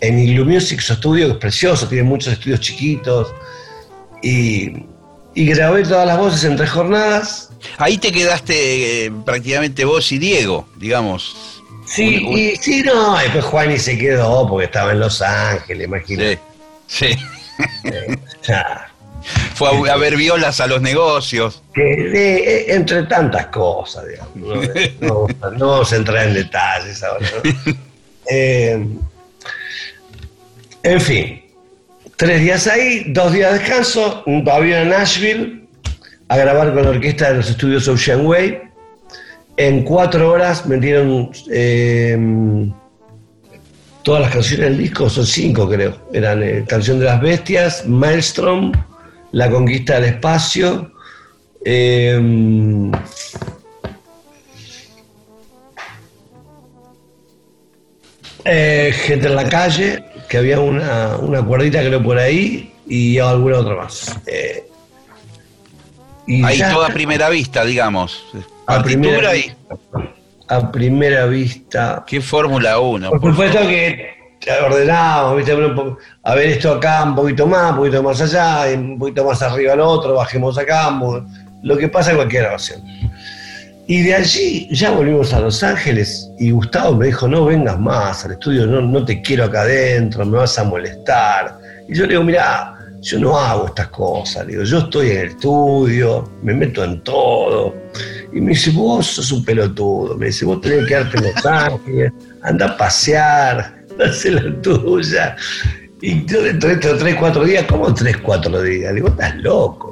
[0.00, 3.34] en Igloo Music, su estudio, que es precioso, tiene muchos estudios chiquitos.
[4.22, 4.86] Y,
[5.40, 7.50] y grabé todas las voces en tres jornadas.
[7.76, 11.62] Ahí te quedaste eh, prácticamente vos y Diego, digamos.
[11.86, 15.86] Sí, Un- un- y sí, no, después Juani se quedó porque estaba en Los Ángeles,
[15.86, 16.38] imagínate.
[16.86, 17.08] Sí,
[18.42, 18.52] sí.
[19.54, 21.62] Fue a, a ver violas a los negocios.
[21.74, 24.36] que, eh, eh, entre tantas cosas, digamos.
[25.00, 27.26] No, no- no vamos a entrar en detalles ahora.
[27.44, 27.72] ¿no?
[28.30, 28.84] Eh,
[30.82, 31.42] en fin,
[32.18, 35.68] tres días ahí, dos días de descanso, un a Nashville
[36.26, 38.60] a grabar con la orquesta de los estudios Ocean Way.
[39.56, 42.18] En cuatro horas me dieron eh,
[44.02, 45.96] todas las canciones del disco, son cinco creo.
[46.12, 48.72] Eran eh, Canción de las Bestias, Maelstrom,
[49.30, 50.92] La Conquista del Espacio,
[51.64, 52.90] eh,
[58.44, 63.58] eh, Gente en la Calle, que había una, una cuerdita creo por ahí y alguna
[63.58, 64.16] otra más.
[64.26, 64.64] Eh,
[66.26, 68.24] y Ahí ya- todo a primera vista, digamos.
[68.66, 69.42] a primera, y.
[69.42, 69.56] vista,
[70.48, 72.04] a primera vista.
[72.06, 73.10] ¿Qué Fórmula 1?
[73.10, 74.08] Por supuesto que
[74.64, 75.52] ordenamos, ¿viste?
[76.22, 79.72] A ver esto acá un poquito más, un poquito más allá, un poquito más arriba
[79.72, 80.90] al otro, bajemos acá,
[81.62, 82.82] lo que pasa en cualquier grabación.
[83.90, 88.22] Y de allí ya volvimos a Los Ángeles y Gustavo me dijo, no vengas más
[88.22, 91.58] al estudio, no, no te quiero acá adentro, me vas a molestar.
[91.88, 95.16] Y yo le digo, mirá, yo no hago estas cosas, le digo, yo estoy en
[95.16, 97.74] el estudio, me meto en todo.
[98.30, 101.46] Y me dice, vos sos un pelotudo, me dice, vos tenés que quedarte en Los
[101.46, 102.12] Ángeles,
[102.42, 103.74] anda a pasear,
[104.06, 105.34] hacer la tuya.
[106.02, 108.90] Y yo dentro de estos tres, cuatro días, ¿cómo tres, cuatro días?
[108.90, 109.87] Le digo, estás loco.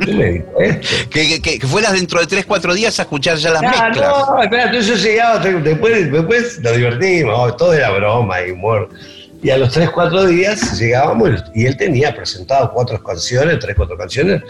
[0.00, 0.88] ¿Qué me dijo esto?
[1.10, 4.08] Que, que- que- fueras dentro de 3, 4 días a escuchar ya las Ah, mezclas.
[4.28, 8.88] no, espera, entonces yo llegaba, después, después nos divertimos, oh, todo era broma y humor.
[9.42, 13.96] Y a los 3, 4 días llegábamos y él tenía presentado cuatro canciones, tres, cuatro
[13.98, 14.42] canciones,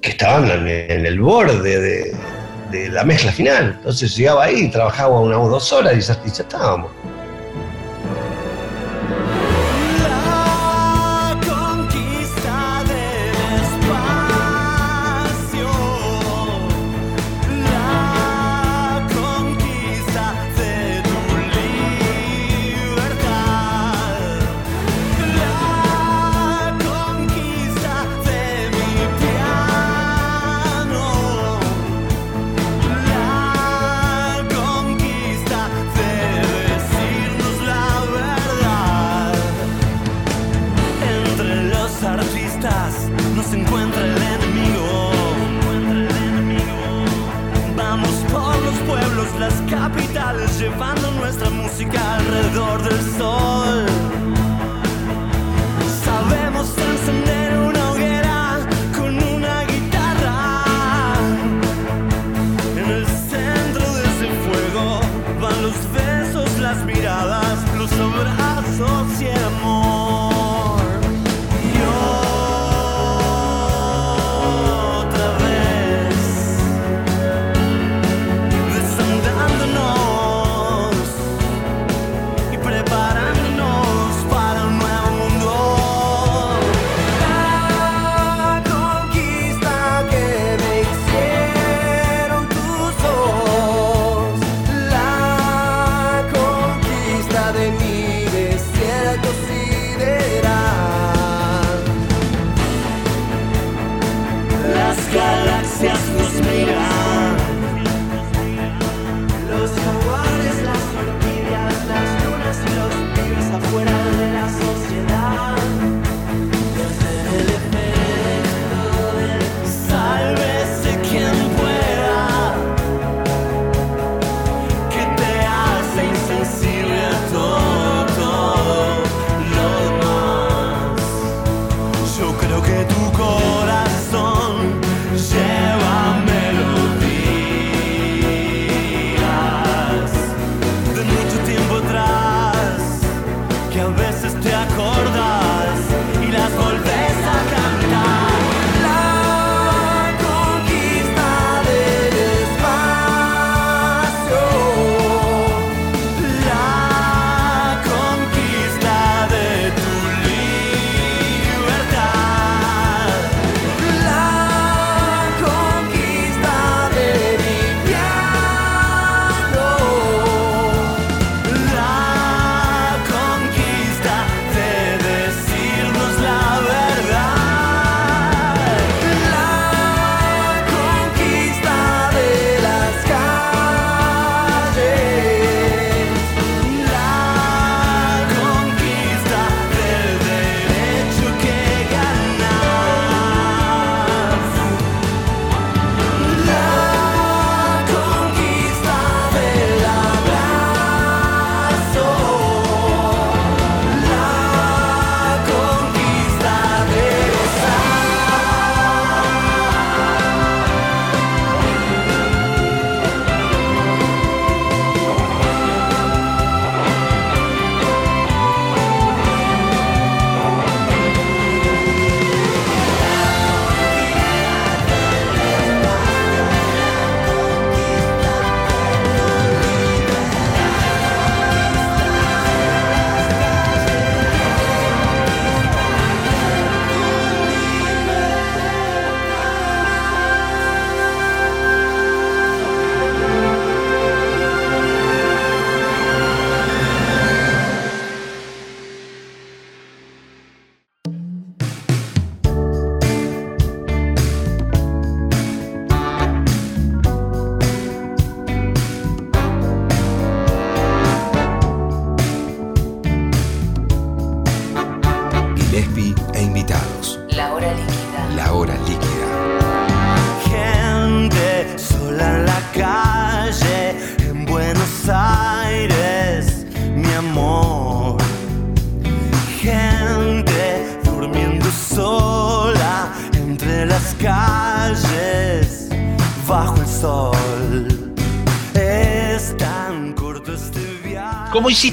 [0.00, 2.16] que estaban en, en el borde de,
[2.72, 3.74] de la mezcla final.
[3.78, 6.90] Entonces llegaba ahí, trabajaba una o dos horas y ya, y ya estábamos.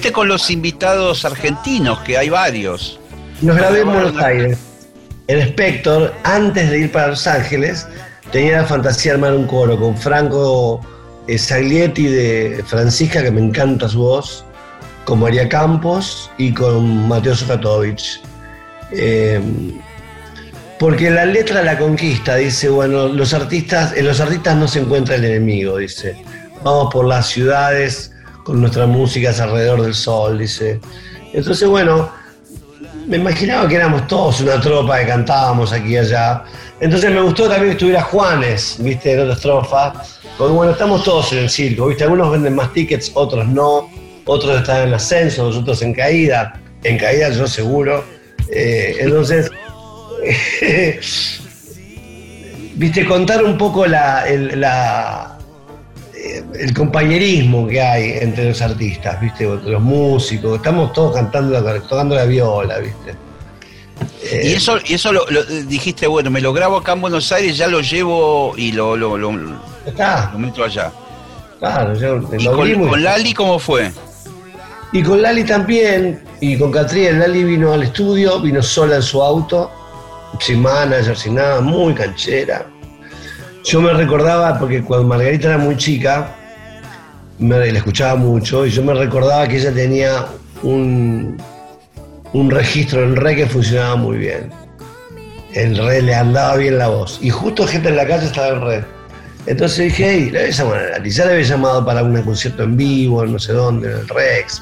[0.04, 3.00] Hiciste con los invitados argentinos, que hay varios?
[3.42, 4.58] Los grabé en Buenos Aires.
[5.28, 7.88] El Spector, antes de ir para Los Ángeles,
[8.30, 10.82] tenía la fantasía de armar un coro con Franco
[11.28, 14.44] eh, Saglietti de Francisca, que me encanta su voz,
[15.06, 18.20] con María Campos y con Mateo Sokatovich.
[18.92, 19.42] Eh,
[20.80, 24.80] porque la letra de la conquista dice, bueno, los artistas, en los artistas no se
[24.80, 26.18] encuentra el enemigo, dice.
[26.62, 28.13] Vamos por las ciudades
[28.44, 30.80] con nuestras músicas alrededor del sol, dice.
[31.34, 32.10] Entonces, bueno,
[33.08, 36.44] me imaginaba que éramos todos una tropa que cantábamos aquí y allá.
[36.80, 39.94] Entonces me gustó también que estuviera Juanes, viste, en otra estrofa.
[40.38, 43.90] Porque bueno, estamos todos en el circo, viste, algunos venden más tickets, otros no,
[44.26, 48.04] otros están en ascenso, nosotros en caída, en caída yo seguro.
[48.50, 49.52] Eh, entonces,
[52.76, 55.33] viste, contar un poco la,
[56.60, 62.16] el compañerismo que hay entre los artistas, viste, entre los músicos, estamos todos cantando, tocando
[62.16, 63.12] la viola, viste.
[64.24, 67.32] Eh, Y eso, y eso lo, lo- dijiste, bueno, me lo grabo acá en Buenos
[67.32, 69.56] Aires, ya lo llevo y lo, lo, lo- lo
[69.86, 70.92] está, meto allá.
[71.60, 73.92] claro, yo ¿Y con Lali cómo fue?
[74.92, 79.22] Y con Lali también, y con Catriel, Lali vino al estudio, vino sola en su
[79.24, 79.72] auto,
[80.40, 82.66] sin manager, sin nada, muy canchera.
[83.64, 86.36] Yo me recordaba, porque cuando Margarita era muy chica,
[87.40, 90.26] me, la escuchaba mucho, y yo me recordaba que ella tenía
[90.64, 91.42] un,
[92.34, 94.50] un registro en re que funcionaba muy bien.
[95.54, 97.20] El re le andaba bien la voz.
[97.22, 98.86] Y justo gente en la calle estaba en re.
[99.46, 101.10] Entonces dije, hey, le voy a llamar a Lali.
[101.10, 104.62] Ya le había llamado para un concierto en vivo, no sé dónde, en el Rex,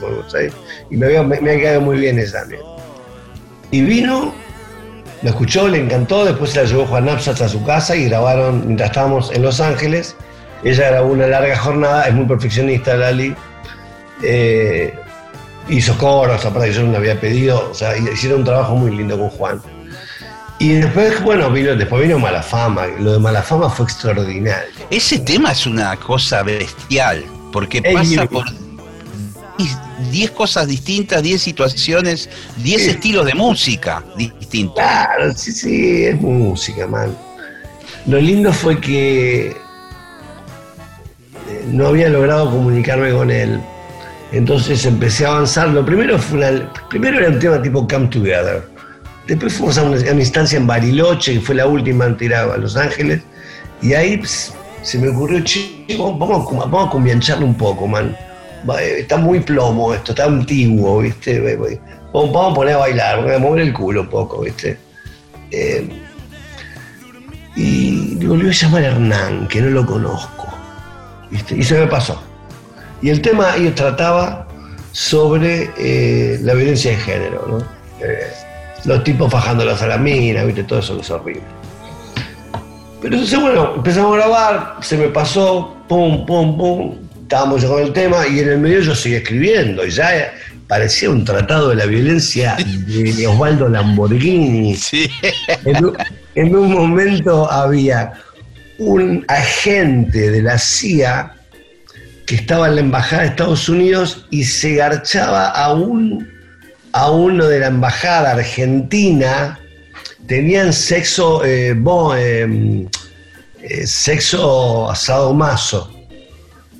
[0.89, 2.61] y me había, me, me había quedado muy bien esa también.
[3.71, 4.33] Y vino,
[5.21, 8.65] lo escuchó, le encantó, después se la llevó Juan Apsas a su casa y grabaron,
[8.65, 10.15] mientras estábamos en Los Ángeles,
[10.63, 13.35] ella grabó una larga jornada, es muy perfeccionista Lali,
[14.23, 14.93] eh,
[15.69, 18.95] hizo coros, aparte que yo no le había pedido, o sea, hicieron un trabajo muy
[18.95, 19.61] lindo con Juan.
[20.59, 24.69] Y después, bueno, vino, después vino Malafama, lo de Malafama fue extraordinario.
[24.91, 28.45] Ese tema es una cosa bestial, porque pasa por
[30.11, 32.89] 10 cosas distintas, 10 situaciones, 10 Sí.
[32.91, 34.75] estilos de música distintos.
[34.75, 37.15] Claro, sí, sí, es música, man.
[38.07, 39.55] Lo lindo fue que eh,
[41.67, 43.59] no había logrado comunicarme con él.
[44.31, 45.69] Entonces empecé a avanzar.
[45.69, 48.63] Lo primero fue una- primero era un tema tipo Come Together.
[49.27, 52.49] Después fuimos a una, a una instancia en Bariloche, que fue la última en tirar
[52.49, 53.21] a Los Ángeles.
[53.81, 57.87] Y ahí ps, se me ocurrió, chico, vamos, a cum- vamos a cumbiancharlo un poco,
[57.87, 58.15] man.
[58.79, 61.39] Eh, Está muy plomo esto, está antiguo, ¿viste?
[62.13, 64.77] Vamos vamos a poner a bailar, a mover el culo un poco, ¿viste?
[65.51, 65.89] Eh,
[67.55, 70.47] y volvió a llamar a Hernán, que no lo conozco.
[71.31, 71.55] ¿viste?
[71.55, 72.21] Y se me pasó.
[73.01, 74.47] Y el tema ahí trataba
[74.91, 77.57] sobre eh, la violencia de género, ¿no?
[78.05, 78.27] Eh,
[78.85, 80.63] los tipos fajándolos a la mina, ¿viste?
[80.63, 81.41] Todo eso es horrible.
[83.01, 86.95] Pero entonces, bueno, empezamos a grabar, se me pasó, pum, pum, pum,
[87.31, 90.33] estábamos ya con el tema y en el medio yo seguía escribiendo y ya
[90.67, 94.75] parecía un tratado de la violencia de Osvaldo Lamborghini.
[94.75, 95.09] Sí.
[95.65, 95.97] En un,
[96.35, 98.11] en un momento había
[98.79, 101.31] un agente de la CIA
[102.25, 106.27] que estaba en la embajada de Estados Unidos y se garchaba a un
[106.91, 109.57] a uno de la embajada argentina.
[110.27, 112.85] Tenían sexo, eh, bo- eh,
[113.61, 115.93] eh, sexo asado mazo,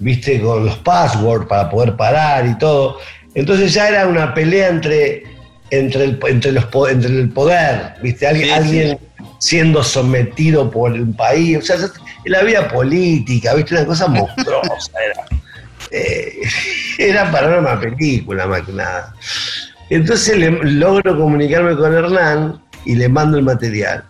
[0.02, 2.98] viste, con los passwords para poder parar y todo.
[3.34, 5.23] Entonces ya era una pelea entre,
[5.69, 8.60] entre, el, entre, los, entre el poder, viste, alguien, Sí, sí.
[8.60, 8.99] alguien
[9.40, 11.78] siendo sometido por un país, o sea,
[12.26, 15.26] la vida política, viste, una cosa monstruosa era.
[15.94, 16.44] Eh,
[16.98, 19.14] era para una película más que nada.
[19.90, 24.06] Entonces le, logro comunicarme con Hernán y le mando el material.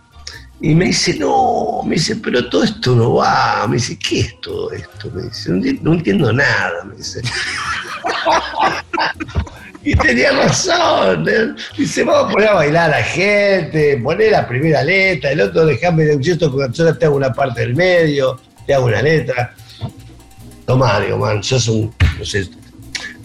[0.60, 3.66] Y me dice, no, me dice, pero todo esto no va.
[3.68, 5.10] Me dice, ¿qué es todo esto?
[5.14, 7.20] Me dice, no, enti- no entiendo nada, me dice.
[9.84, 11.26] y tenía razón.
[11.28, 11.54] ¿eh?
[11.76, 15.66] Dice, vamos a poner a bailar a la gente, poner la primera letra, el otro
[15.66, 19.02] dejame de un gesto con yo te hago una parte del medio, te hago una
[19.02, 19.54] letra.
[20.66, 22.48] Tomá, digo, man, sos un, no sé,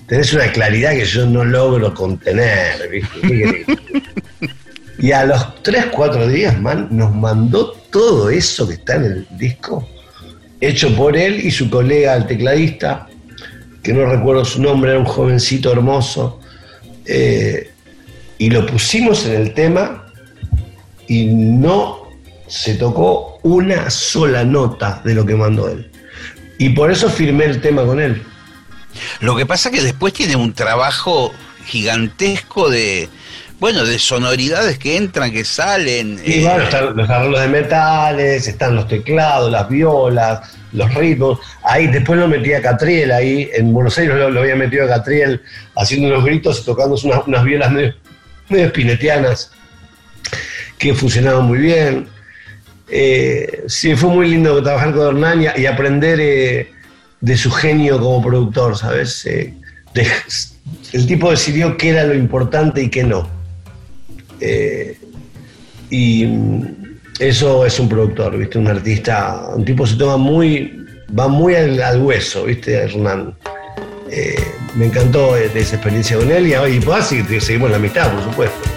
[0.08, 3.02] tenés una claridad que yo no logro contener.
[5.00, 9.28] Y a los 3, 4 días, man, nos mandó todo eso que está en el
[9.32, 9.88] disco,
[10.60, 13.08] hecho por él y su colega, el tecladista,
[13.84, 16.40] que no recuerdo su nombre, era un jovencito hermoso,
[17.06, 17.72] eh,
[18.38, 20.06] y lo pusimos en el tema
[21.08, 22.08] y no
[22.48, 25.90] se tocó una sola nota de lo que mandó él.
[26.58, 28.22] Y por eso firmé el tema con él.
[29.20, 31.32] Lo que pasa que después tiene un trabajo
[31.66, 33.10] gigantesco de,
[33.60, 36.20] bueno, de sonoridades que entran, que salen.
[36.20, 41.40] Sí, eh, bueno, están los arreglos de metales, están los teclados, las violas, los ritmos.
[41.64, 45.42] Ahí después lo metí a Catriel, ahí en Buenos Aires lo, había metido a Catriel
[45.76, 47.96] haciendo unos gritos y tocando unas, unas violas medio,
[48.50, 49.52] medio espinetianas
[50.78, 52.08] que funcionaban muy bien.
[52.90, 56.72] Eh, sí, fue muy lindo trabajar con Hernán y, aprender eh,
[57.20, 59.26] de su genio como productor, ¿sabes?
[59.26, 59.54] Eh,
[60.94, 63.37] el tipo decidió qué era lo importante y qué no.
[64.40, 64.98] Eh,
[65.90, 66.78] y mm,
[67.20, 68.58] eso es un productor, ¿viste?
[68.58, 70.86] Un artista, un tipo se toma muy,
[71.18, 72.74] va muy al, hueso, ¿viste?
[72.74, 73.36] Hernán.
[74.10, 74.42] Eh,
[74.76, 78.14] me encantó eh, esa experiencia con él y, ah, y pues, ah, seguimos la amistad,
[78.14, 78.77] por supuesto.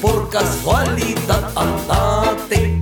[0.00, 2.77] por casualidad andate.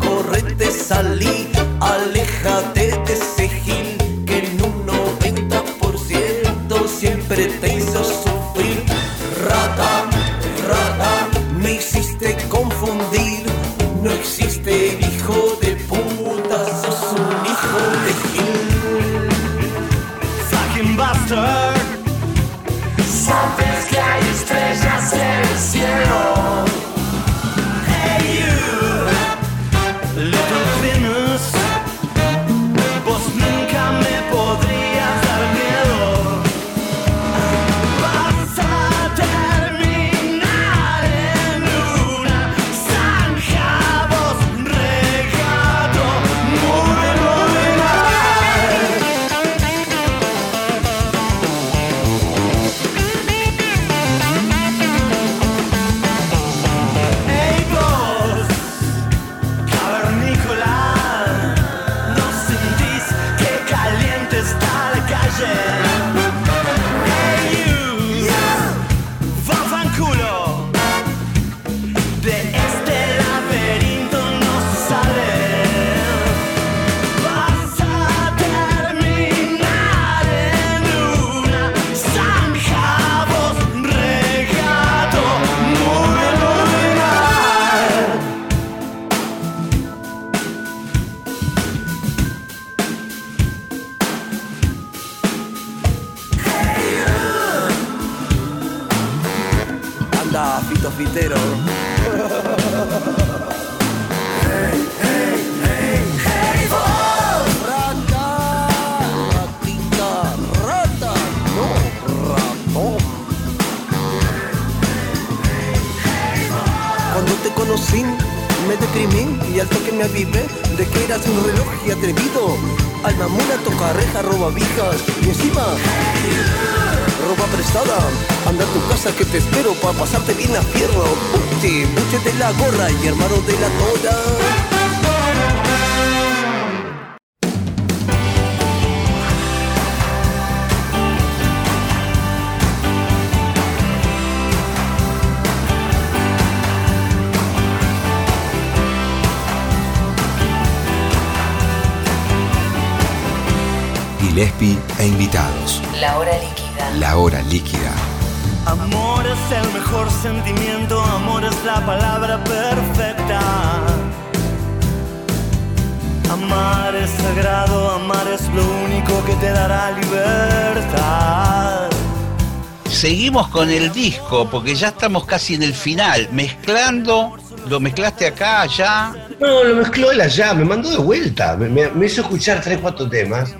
[174.28, 177.36] Porque ya estamos casi en el final, mezclando,
[177.68, 179.14] lo mezclaste acá, allá.
[179.40, 181.56] No, lo mezcló él allá, me mandó de vuelta.
[181.56, 183.54] Me, hizo escuchar tres, cuatro temas.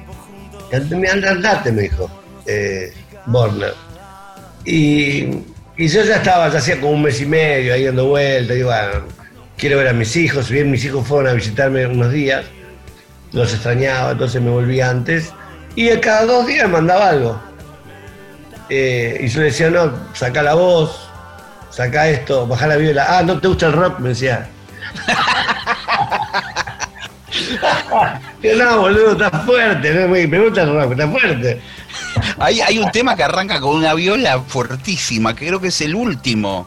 [0.90, 2.10] Me andate, me dijo.
[2.46, 2.92] Eh,
[3.26, 3.74] Borner.
[4.64, 5.30] Y,
[5.78, 8.56] yo ya estaba, ya hacía como un mes y medio ahí dando vueltas.
[8.56, 9.06] Digo, bueno,
[9.56, 10.50] quiero ver a mis hijos.
[10.50, 12.44] Bien mis hijos fueron a visitarme unos días,
[13.32, 15.32] los extrañaba, entonces me volví antes.
[15.74, 17.40] Y cada dos días mandaba algo.
[18.68, 21.08] Eh, y yo le decía, no, saca la voz,
[21.70, 23.06] saca esto, baja la viola.
[23.08, 23.98] Ah, ¿no te gusta el rock?
[24.00, 24.48] Me decía.
[28.56, 29.92] No, boludo, está fuerte.
[29.92, 31.60] No me pregunta el rock, está fuerte.
[32.38, 35.94] Hay, hay un tema que arranca con una viola fuertísima, que creo que es el
[35.94, 36.66] último,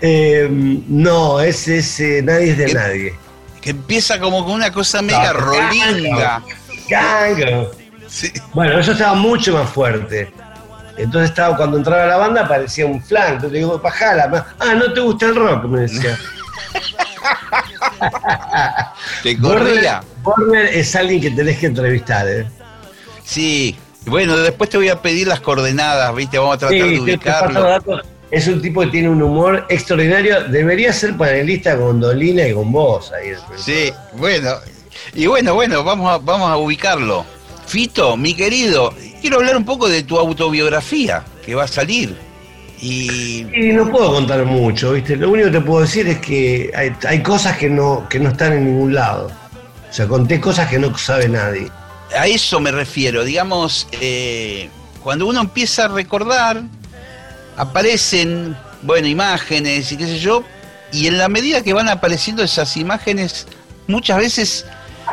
[0.00, 3.14] Eh, no, ese es eh, Nadie es de nadie.
[3.60, 6.42] que empieza como con una cosa mega No, rolinga.
[6.88, 7.70] Gango.
[8.06, 8.32] Sí.
[8.54, 10.32] Bueno, eso estaba mucho más fuerte.
[10.98, 13.34] Entonces estaba, cuando entraba la banda parecía un flan.
[13.34, 14.46] Entonces le digo, bajala.
[14.58, 15.64] Ah, ¿no te gusta el rock?
[15.64, 16.18] Me decía.
[19.22, 22.46] Te Borner, es alguien que tenés que entrevistar, ¿eh?
[23.24, 23.76] Sí.
[24.06, 26.38] Bueno, después te voy a pedir las coordenadas, ¿viste?
[26.38, 28.02] Vamos a tratar de Sí, ubicarlo.
[28.30, 30.44] Es un tipo que tiene un humor extraordinario.
[30.44, 33.10] Debería ser panelista con Dolina y con vos.
[33.12, 34.54] Ahí Sí, bueno.
[35.14, 37.24] Y bueno, bueno, vamos a, vamos a ubicarlo.
[37.66, 42.16] Fito, mi querido, quiero hablar un poco de tu autobiografía que va a salir.
[42.80, 45.16] Y Y no puedo contar mucho, ¿viste?
[45.16, 48.30] Lo único que te puedo decir es que hay, hay cosas que no, que no
[48.30, 49.30] están en ningún lado.
[49.88, 51.70] O sea, conté cosas que no sabe nadie.
[52.16, 53.24] a eso me refiero.
[53.24, 54.68] Digamos, eh,
[55.02, 56.62] cuando uno empieza a recordar,
[57.56, 60.44] aparecen, bueno, imágenes y qué sé yo,
[60.92, 63.46] y en la medida que van apareciendo esas imágenes,
[63.86, 64.66] muchas veces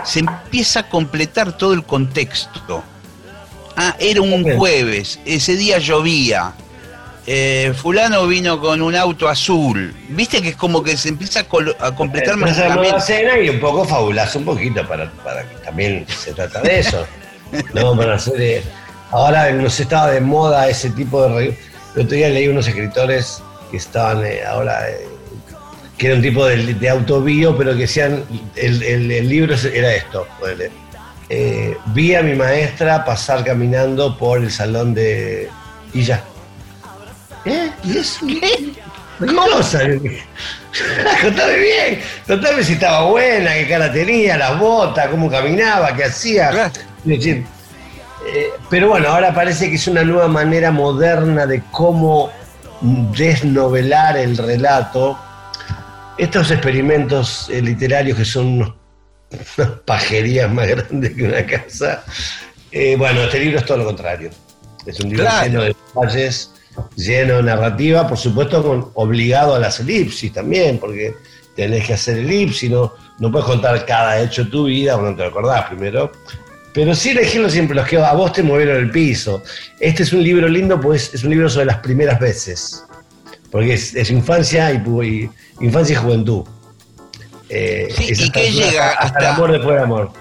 [0.04, 2.84] se empieza a completar todo el contexto.
[3.78, 6.54] Ah, era un jueves, ese día llovía.
[7.28, 9.94] eh, fulano vino con un auto azul.
[10.10, 13.02] Viste que es como que se empieza a, a completar nueva mágicamente.
[13.02, 17.06] cena y un poco fabulazo, un poquito, para, para que también se trata de eso.
[17.74, 18.40] no, para hacer.
[18.40, 18.64] eh,
[19.12, 21.58] ahora no sé, estaba de moda ese tipo de.
[21.96, 23.42] El otro día leí unos escritores
[23.72, 24.88] que estaban eh, ahora.
[24.90, 25.08] eh,
[25.98, 26.90] que era un tipo de, de
[27.58, 28.24] pero que decían.
[28.56, 30.28] El, el- el libro era esto.
[30.40, 30.70] ponele,
[31.30, 35.50] eh, vi a mi maestra pasar caminando por el salón de.
[35.94, 36.24] Y ya.
[37.46, 37.70] ¿Eh?
[37.84, 38.26] ¿Y eso?
[38.28, 38.74] ¿Qué?
[39.20, 39.80] ¿Qué cosa?
[41.22, 46.52] Contame bien, contame si estaba buena, qué cara tenía, las botas, cómo caminaba, qué hacía.
[47.06, 47.46] Decir,
[48.28, 52.30] eh, pero bueno, ahora parece que es una nueva manera moderna de cómo
[52.82, 55.18] desnovelar el relato.
[56.18, 58.74] Estos experimentos eh, literarios que son unos-
[59.58, 62.04] unas pajerías más grandes que una casa.
[62.72, 64.30] eh, bueno, este libro es todo lo contrario.
[64.86, 65.46] Es un libro Claro.
[65.48, 66.52] lleno de detalles,
[66.96, 71.16] lleno de narrativa, por supuesto con, obligado a las elipsis también, porque
[71.56, 75.16] tenés que hacer elipsis, no, no puedes contar cada hecho de tu vida, o no
[75.16, 76.12] te lo acordás primero.
[76.74, 79.42] Pero sí elegirlo siempre los que a vos te movieron el piso.
[79.80, 82.84] Este es un libro lindo, pues es un libro sobre las primeras veces.
[83.50, 85.30] Porque es, es infancia y-
[85.62, 86.44] infancia y juventud.
[87.50, 90.12] Eh, Sí, ¿y qué llega hasta, hasta- el amor después del amor.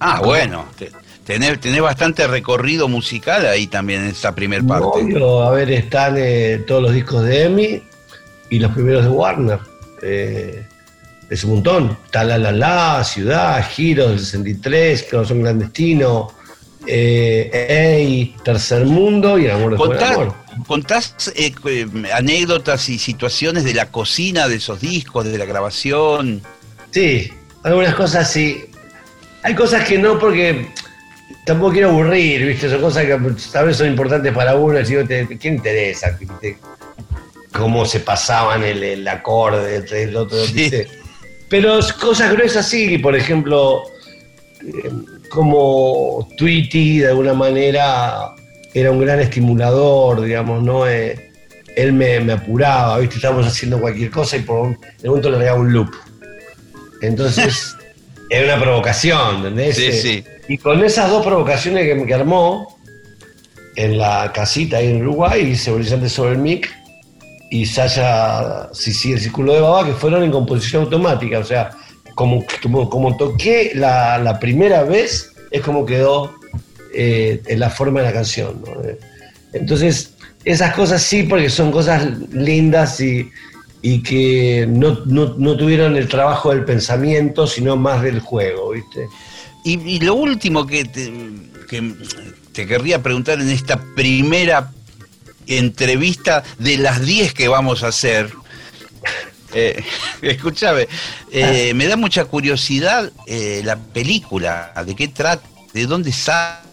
[0.00, 0.90] Ah, bueno, te-
[1.24, 4.86] tenés, tenés bastante recorrido musical ahí también en esa primer parte.
[4.86, 7.82] Obvio, a ver, están eh, todos los discos de Emmy
[8.50, 9.58] y los primeros de Warner.
[10.02, 10.64] Eh,
[11.28, 11.98] es un montón.
[12.06, 16.32] Está La La La, Ciudad, Giros del 63, Corazón Clandestino,
[16.86, 17.50] eh,
[17.98, 20.34] Ey, Tercer Mundo y El Amor después del amor.
[20.66, 26.42] ¿Contás eh, eh, anécdotas y situaciones de la cocina de esos discos, de la grabación?
[26.90, 27.30] Sí,
[27.62, 28.64] algunas cosas sí.
[29.42, 30.68] Hay cosas que no porque
[31.46, 32.68] tampoco quiero aburrir, ¿viste?
[32.68, 33.18] Son cosas que
[33.52, 34.78] tal vez son importantes para uno.
[34.82, 36.16] Digo, te- ¿quién interesa?
[36.18, 36.58] ¿Viste?
[37.52, 40.52] Cómo se pasaban el, el acorde entre el otro, Sí.
[40.54, 40.88] ¿viste?
[41.48, 43.82] Pero cosas gruesas sí, por ejemplo,
[44.62, 44.90] eh,
[45.30, 48.34] como Tweety de alguna manera
[48.80, 50.86] era un gran estimulador, digamos, ¿no?
[50.86, 51.30] Eh,
[51.76, 53.16] él me, me apuraba, ¿viste?
[53.16, 55.90] Estábamos haciendo cualquier cosa y por un, de momento le regaba un loop.
[57.02, 57.76] Entonces,
[58.30, 59.76] era una provocación, ¿entendés?
[59.76, 60.24] Sí, Eh, sí.
[60.48, 62.78] Y con esas dos provocaciones que, que armó
[63.76, 66.74] en la casita ahí en Uruguay, hice Brillante sobre el mic
[67.50, 71.38] y Sasha Sisi el Círculo de Baba, que fueron en composición automática.
[71.38, 71.70] O sea,
[72.14, 76.37] como, como, como toqué la, la primera vez, es como quedó
[76.94, 78.62] eh, en la forma de la canción.
[78.66, 78.82] ¿no?
[78.82, 78.98] Eh,
[79.52, 83.28] Entonces, esas cosas sí, porque son cosas lindas y,
[83.82, 89.06] y que no, no- no tuvieron el trabajo del pensamiento, sino más del juego, ¿viste?
[89.64, 91.12] Y, y lo último que te,
[91.68, 91.94] que
[92.52, 94.72] te querría preguntar en esta primera
[95.46, 98.30] entrevista de las 10 que vamos a hacer.
[99.54, 99.82] Eh,
[100.22, 100.86] escúchame,
[101.32, 106.67] eh, me da mucha curiosidad eh, la película, de qué trata, de dónde sale.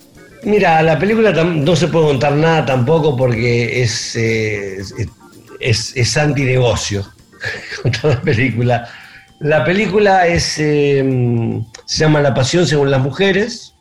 [0.46, 4.94] Mira, la película no se puede contar nada tampoco porque es, eh, es,
[5.60, 6.18] es, es
[7.82, 8.88] contar la película.
[9.40, 13.74] La película es, eh, se llama La Pasión según las mujeres.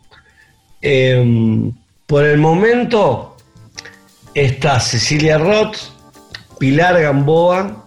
[0.83, 1.71] Eh,
[2.07, 3.37] por el momento
[4.35, 5.77] está Cecilia Roth,
[6.59, 7.85] Pilar Gamboa,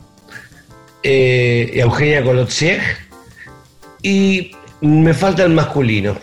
[1.04, 2.82] eh, y Eugenia Kolotsieg
[4.02, 4.52] y
[4.82, 6.18] me falta el masculino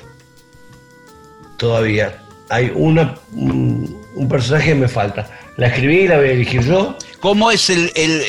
[1.57, 2.24] todavía.
[2.51, 5.29] Hay una, un, un personaje que me falta.
[5.57, 6.97] La escribí y la voy a elegir yo.
[7.21, 8.21] ¿Cómo es el, el,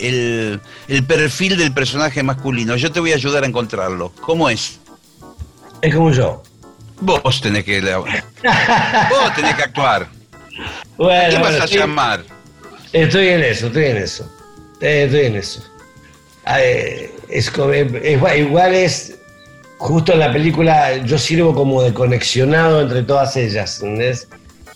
[0.00, 2.76] el, el- perfil del personaje masculino?
[2.76, 4.10] Yo te voy a ayudar a encontrarlo.
[4.20, 4.80] ¿Cómo es?
[5.82, 6.42] Es como yo.
[7.00, 10.08] Vos tenés que, vos tenés que actuar.
[10.96, 12.24] Bueno, ¿A quién vas bueno, a llamar?
[12.92, 14.32] Estoy en eso, estoy en eso.
[14.80, 15.62] Eh, Estoy en eso.
[16.44, 19.13] Ah, eh, es- es- igual es,
[19.84, 24.28] justo en la película, yo sirvo como de conexionado entre todas ellas, ¿entendés?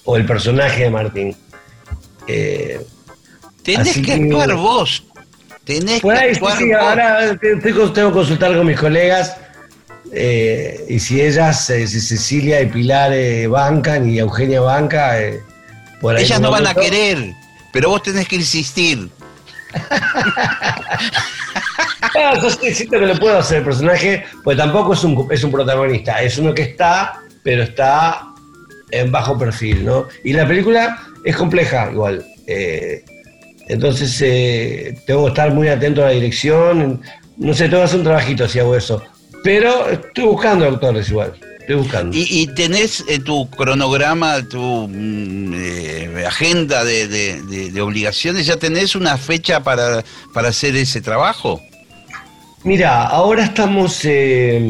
[0.04, 1.34] O el personaje de Martín.
[2.26, 2.84] Eh,
[3.62, 5.02] Tenés que que- actuar vos.
[5.64, 6.76] Tenés Por que ahí, actuar sí, vos.
[6.82, 9.36] ahora tengo que consultar con mis colegas
[10.12, 15.40] eh, y si ellas, eh, si Cecilia y Pilar eh, bancan y Eugenia banca, eh,
[16.02, 17.32] por ahí Ellas no van a querer,
[17.72, 19.08] pero vos tenés que insistir.
[22.00, 25.50] Ah, yo siento que lo puedo hacer el personaje, pues tampoco es un, es un
[25.50, 28.22] protagonista, es uno que está, pero está
[28.90, 30.06] en bajo perfil, ¿no?
[30.24, 32.24] Y la película es compleja igual.
[32.46, 33.04] eh,
[33.68, 37.02] entonces eh, tengo que estar muy atento a la dirección.
[37.36, 39.02] No sé, tengo que hacer un trabajito si hago eso.
[39.44, 41.34] Pero estoy buscando actores igual.
[41.68, 42.16] Estoy buscando.
[42.16, 48.46] Y, y tenés eh, tu cronograma, tu mm, eh, agenda de, de- de- de obligaciones,
[48.46, 51.60] ¿ya tenés una fecha para, para hacer ese trabajo?
[52.64, 54.00] Mira, ahora estamos.
[54.04, 54.66] eh,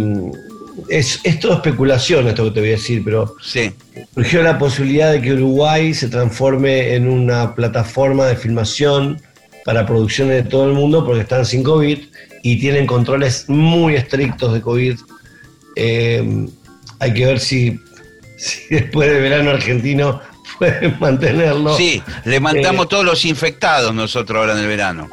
[0.89, 3.71] es, es todo especulación esto que te voy a decir, pero Sí.
[4.15, 9.21] surgió la posibilidad de que Uruguay se transforme en una plataforma de filmación
[9.65, 11.99] para producciones de todo el mundo porque están sin COVID
[12.43, 14.99] y tienen controles muy estrictos de COVID.
[15.77, 16.47] Eh,
[17.01, 17.81] hay que ver si,
[18.37, 20.21] si después del verano argentino
[20.59, 21.77] pueden mantenerlo.
[21.77, 25.09] Sí, le mandamos Eh, todos los infectados nosotros ahora en el verano.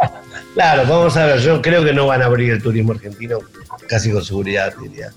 [0.54, 3.40] Claro, vamos a ver, yo creo que no van a abrir el turismo argentino,
[3.90, 5.12] casi con seguridad diría.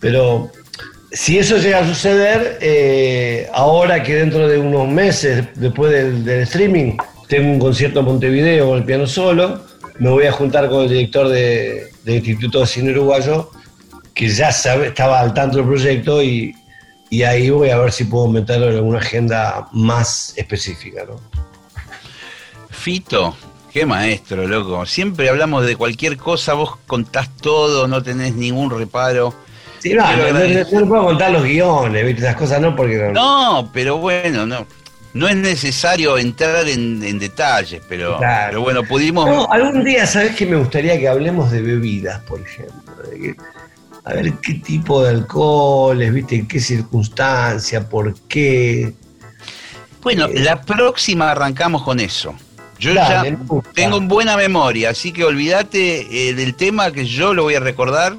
[0.00, 0.50] Pero
[1.10, 6.40] si eso llega a suceder, eh, ahora que dentro de unos meses, después del, del
[6.42, 6.96] streaming,
[7.28, 9.64] tengo un concierto en Montevideo con el piano solo,
[9.98, 13.50] me voy a juntar con el director de- del Instituto de Cine Uruguayo,
[14.14, 16.54] que ya sabe, estaba al tanto del proyecto y,
[17.10, 21.04] y ahí voy a ver si puedo meterlo en alguna agenda más específica.
[21.08, 21.20] ¿no?
[22.70, 23.36] Fito,
[23.72, 24.84] qué maestro, loco.
[24.86, 29.34] Siempre hablamos de cualquier cosa, vos contás todo, no tenés ningún reparo.
[29.78, 32.22] Sí, no, no, puedo contar los guiones, ¿viste?
[32.22, 33.68] Esas cosas no, porque no.
[33.72, 34.66] Pero bueno, no.
[35.14, 38.46] No es necesario entrar en, en detalles, pero, Claro.
[38.48, 39.46] pero bueno, pudimos.
[39.50, 42.94] Algún día, ¿sabes que me gustaría que hablemos de bebidas, por ejemplo?
[43.10, 43.36] De que-
[44.04, 46.36] a ver qué tipo de alcoholes, ¿viste?
[46.36, 48.94] En qué circunstancia, por qué.
[50.02, 52.34] Bueno, la próxima arrancamos con eso.
[52.78, 57.44] Yo Dale, ya tengo buena memoria, así que olvídate eh, del tema que yo lo
[57.44, 58.16] voy a recordar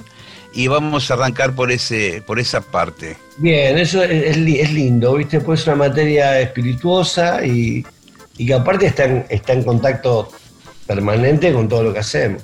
[0.53, 3.18] y vamos a arrancar por ese por esa parte.
[3.38, 5.41] Bien, eso es, es li- es lindo, ¿viste?
[5.41, 7.85] Pues es una materia espirituosa y,
[8.38, 10.31] y que aparte está en, está en contacto
[10.88, 12.43] permanente con todo lo que hacemos.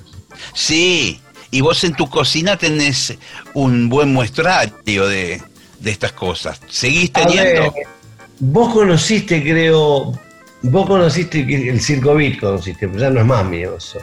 [0.52, 1.20] Sí,
[1.50, 3.16] y vos en tu cocina tenés
[3.54, 5.42] un buen muestrario de,
[5.78, 6.60] de estas cosas.
[6.68, 7.72] ¿Seguís teniendo?
[7.72, 7.86] ver,
[8.38, 10.18] vos conociste, creo,
[10.62, 13.98] vos conociste el Circo Beat, conociste, pero ya no es más mío eso.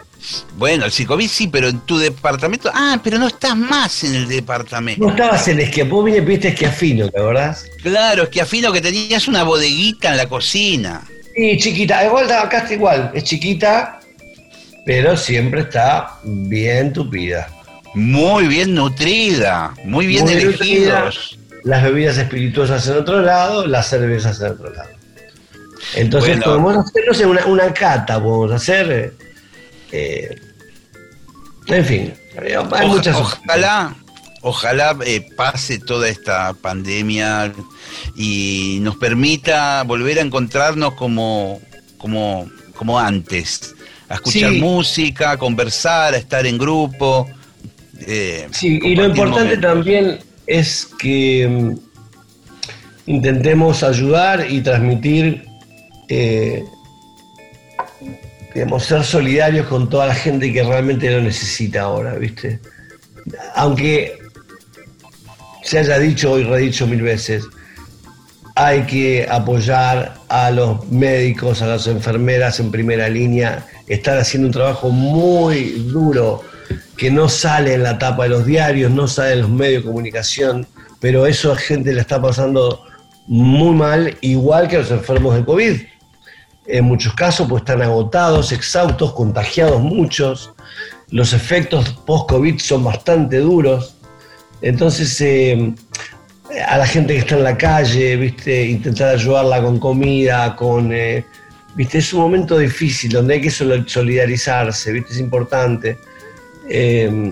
[0.58, 2.70] Bueno, el psicovit sí, pero en tu departamento.
[2.74, 5.04] Ah, pero no estás más en el departamento.
[5.04, 7.66] Vos estabas en Esquia, vos vine, viste Esquiafino, ¿te acordás?
[7.82, 11.04] Claro, es que tenías una bodeguita en la cocina.
[11.36, 13.97] Sí, chiquita, igual acá está igual, es chiquita,
[14.88, 17.50] pero siempre está bien tupida.
[17.94, 21.38] Muy bien nutrida, muy bien Muy elegidos.
[21.66, 24.90] Las bebidas espirituosas en otro lado, las cervezas en otro lado.
[25.96, 26.46] Entonces Bueno.
[26.46, 29.14] podemos hacer, no sé, una, una cata, podemos hacer.
[29.92, 30.36] eh,
[31.68, 32.14] en fin,
[32.72, 33.94] hay muchas ojalá,
[34.42, 37.52] ojalá eh, pase toda esta pandemia
[38.16, 41.60] y nos permita volver a encontrarnos como,
[41.98, 43.76] como, como antes,
[44.10, 44.60] a escuchar Sí.
[44.60, 47.28] música, a conversar, a estar en grupo.
[48.06, 49.62] eh, Sí, y lo importante momentos.
[49.74, 51.76] también es que mm,
[53.08, 55.46] intentemos ayudar y transmitir,
[56.10, 56.64] eh,
[58.54, 62.60] digamos, ser solidarios con toda la gente que realmente lo necesita ahora, ¿viste?
[63.56, 64.18] Aunque
[65.64, 67.44] se haya dicho y redicho mil veces,
[68.56, 74.54] hay que apoyar a los médicos, a las enfermeras en primera línea, están haciendo un
[74.54, 76.44] trabajo muy duro
[76.98, 79.88] que no sale en la tapa de los diarios, no sale en los medios de
[79.88, 80.68] comunicación,
[81.00, 82.84] pero eso a gente le está pasando
[83.28, 85.82] muy mal, igual que a los enfermos de COVID.
[86.66, 90.52] En muchos casos pues están agotados, exhaustos, contagiados muchos,
[91.10, 93.96] los efectos post-COVID son bastante duros,
[94.62, 95.74] entonces eh,
[96.68, 98.66] a la gente que está en la calle, ¿viste?
[98.66, 100.92] intentar ayudarla con comida, con...
[100.92, 101.24] eh,
[101.78, 102.00] ¿viste?
[102.00, 105.14] Es un momento difícil donde hay que sol- solidarizarse, ¿viste?
[105.14, 105.98] es importante.
[106.68, 107.32] Eh,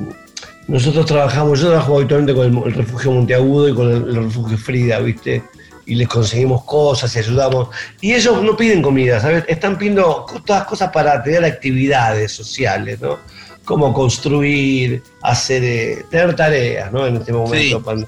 [0.67, 4.57] nosotros trabajamos, yo trabajo habitualmente con el, el refugio Monteagudo y con el, el refugio
[4.57, 5.43] Frida, ¿viste?
[5.87, 7.67] Y les conseguimos cosas y ayudamos.
[8.01, 9.43] Y ellos no piden comida, ¿sabes?
[9.47, 13.19] Están pidiendo todas cosas para tener actividades sociales, ¿no?
[13.63, 17.05] Como construir, hacer, eh, tener tareas, ¿no?
[17.05, 17.83] En este momento.
[17.97, 18.05] Sí.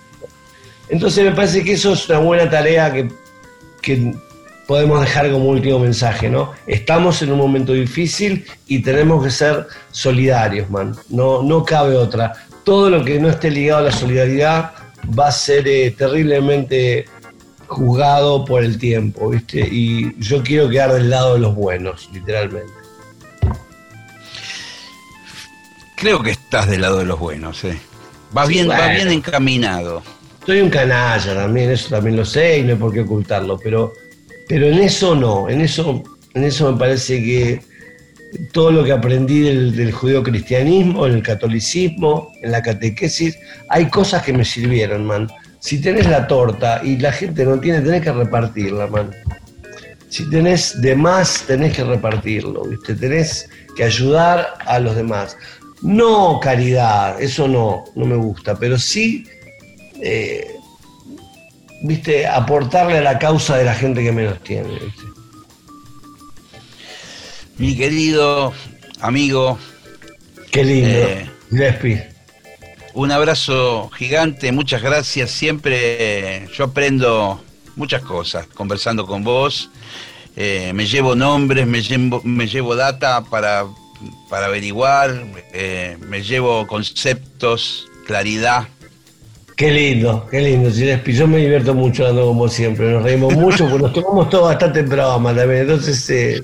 [0.89, 3.11] Entonces me parece que eso es una buena tarea que,
[3.81, 4.15] que
[4.67, 6.51] podemos dejar como último mensaje, ¿no?
[6.67, 10.95] Estamos en un momento difícil y tenemos que ser solidarios, man.
[11.09, 12.33] No, no cabe otra.
[12.63, 14.73] Todo lo que no esté ligado a la solidaridad
[15.17, 17.05] va a ser eh, terriblemente
[17.67, 19.59] juzgado por el tiempo, ¿viste?
[19.59, 22.71] Y yo quiero quedar del lado de los buenos, literalmente.
[25.95, 27.77] Creo que estás del lado de los buenos, eh.
[28.31, 28.89] Vas Sí, bien, bueno.
[28.93, 30.03] bien encaminado.
[30.45, 33.93] Soy un canalla también, eso también lo sé y no hay por qué ocultarlo, pero,
[34.47, 36.03] pero en eso no, en eso,
[36.33, 37.61] en eso me parece que
[38.51, 43.37] todo lo que aprendí del, del judeocristianismo, en el catolicismo, en la catequesis,
[43.69, 45.27] hay cosas que me sirvieron, man.
[45.59, 49.11] Si tenés la torta y la gente no tiene, tenés que repartirla, man.
[50.09, 52.95] Si tenés de más, tenés que repartirlo, ¿viste?
[52.95, 55.37] Tenés que ayudar a los demás.
[55.81, 59.25] No caridad, eso no, no me gusta, pero sí
[60.01, 60.56] eh,
[61.81, 64.69] viste, aportarle a la causa de la gente que menos tiene.
[64.69, 65.03] ¿viste?
[67.57, 68.53] Mi querido
[69.01, 69.57] amigo,
[70.51, 70.89] Qué lindo.
[70.89, 72.09] Eh.
[72.93, 75.29] Un abrazo gigante, muchas gracias.
[75.31, 77.43] Siempre eh, yo aprendo
[77.75, 79.69] muchas cosas conversando con vos.
[80.35, 83.65] Eh, me llevo nombres, me llevo, me llevo data para,
[84.29, 88.67] para averiguar, eh, me llevo conceptos, claridad.
[89.57, 91.15] Qué lindo, qué lindo, Gillespie.
[91.15, 92.91] Yo me divierto mucho hablando con vos siempre.
[92.91, 95.61] Nos reímos mucho porque nos tomamos todo bastante en broma también.
[95.61, 96.43] Entonces, eh,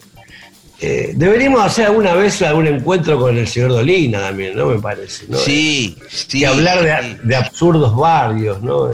[0.82, 4.66] eh, deberíamos hacer alguna vez algún encuentro con el señor Dolina también, ¿no?
[4.66, 5.26] Me parece.
[5.30, 5.38] ¿no?
[5.38, 6.40] Sí, sí.
[6.40, 8.90] Y hablar de, de absurdos barrios, ¿no?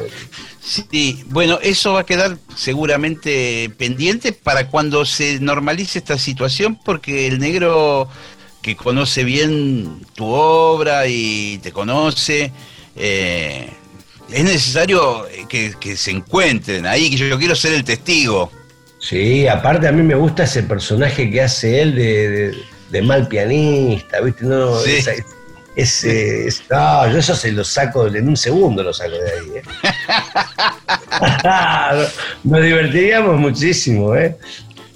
[0.62, 7.26] Sí, bueno, eso va a quedar seguramente pendiente para cuando se normalice esta situación, porque
[7.28, 8.10] el negro
[8.62, 12.52] que conoce bien tu obra y te conoce,
[12.98, 13.70] eh,
[14.32, 18.52] es necesario que, que se encuentren ahí, que yo, yo quiero ser el testigo.
[19.00, 22.58] Sí, aparte a mí me gusta ese personaje que hace él de, de-
[22.92, 24.44] de mal pianista, ¿viste?
[24.46, 24.92] No, Sí.
[24.98, 25.12] esa-
[25.76, 29.48] ese, es- no, yo eso se lo saco, en un segundo lo saco de ahí.
[29.58, 29.62] ¿eh?
[32.44, 34.36] Nos divertiríamos muchísimo, ¿eh?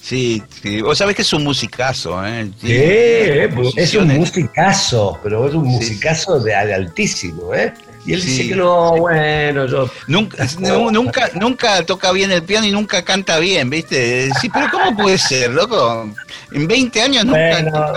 [0.02, 2.50] Sí, sí, vos sabés que es un musicazo, ¿eh?
[2.60, 7.74] Sí, eh, es un musicazo, pero es un musicazo de, de altísimo, ¿eh?
[8.06, 8.28] Y él Sí.
[8.28, 9.90] dice que no, bueno, yo...
[10.08, 14.30] Nunca, nu- nunca, nunca toca bien el piano y nunca canta bien, ¿viste?
[14.42, 16.10] Sí, pero ¿cómo puede ser, loco?
[16.52, 17.62] En 20 años nunca.
[17.62, 17.94] Bueno,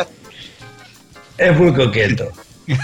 [1.39, 2.29] es muy coqueto.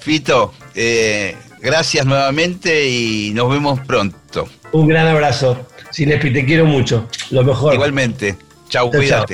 [0.00, 4.48] Fito, eh, gracias nuevamente y nos vemos pronto.
[4.72, 5.66] Un gran abrazo.
[5.90, 7.08] Sinespi, te quiero mucho.
[7.30, 7.74] Lo mejor.
[7.74, 8.36] Igualmente.
[8.68, 9.24] Chau, chau.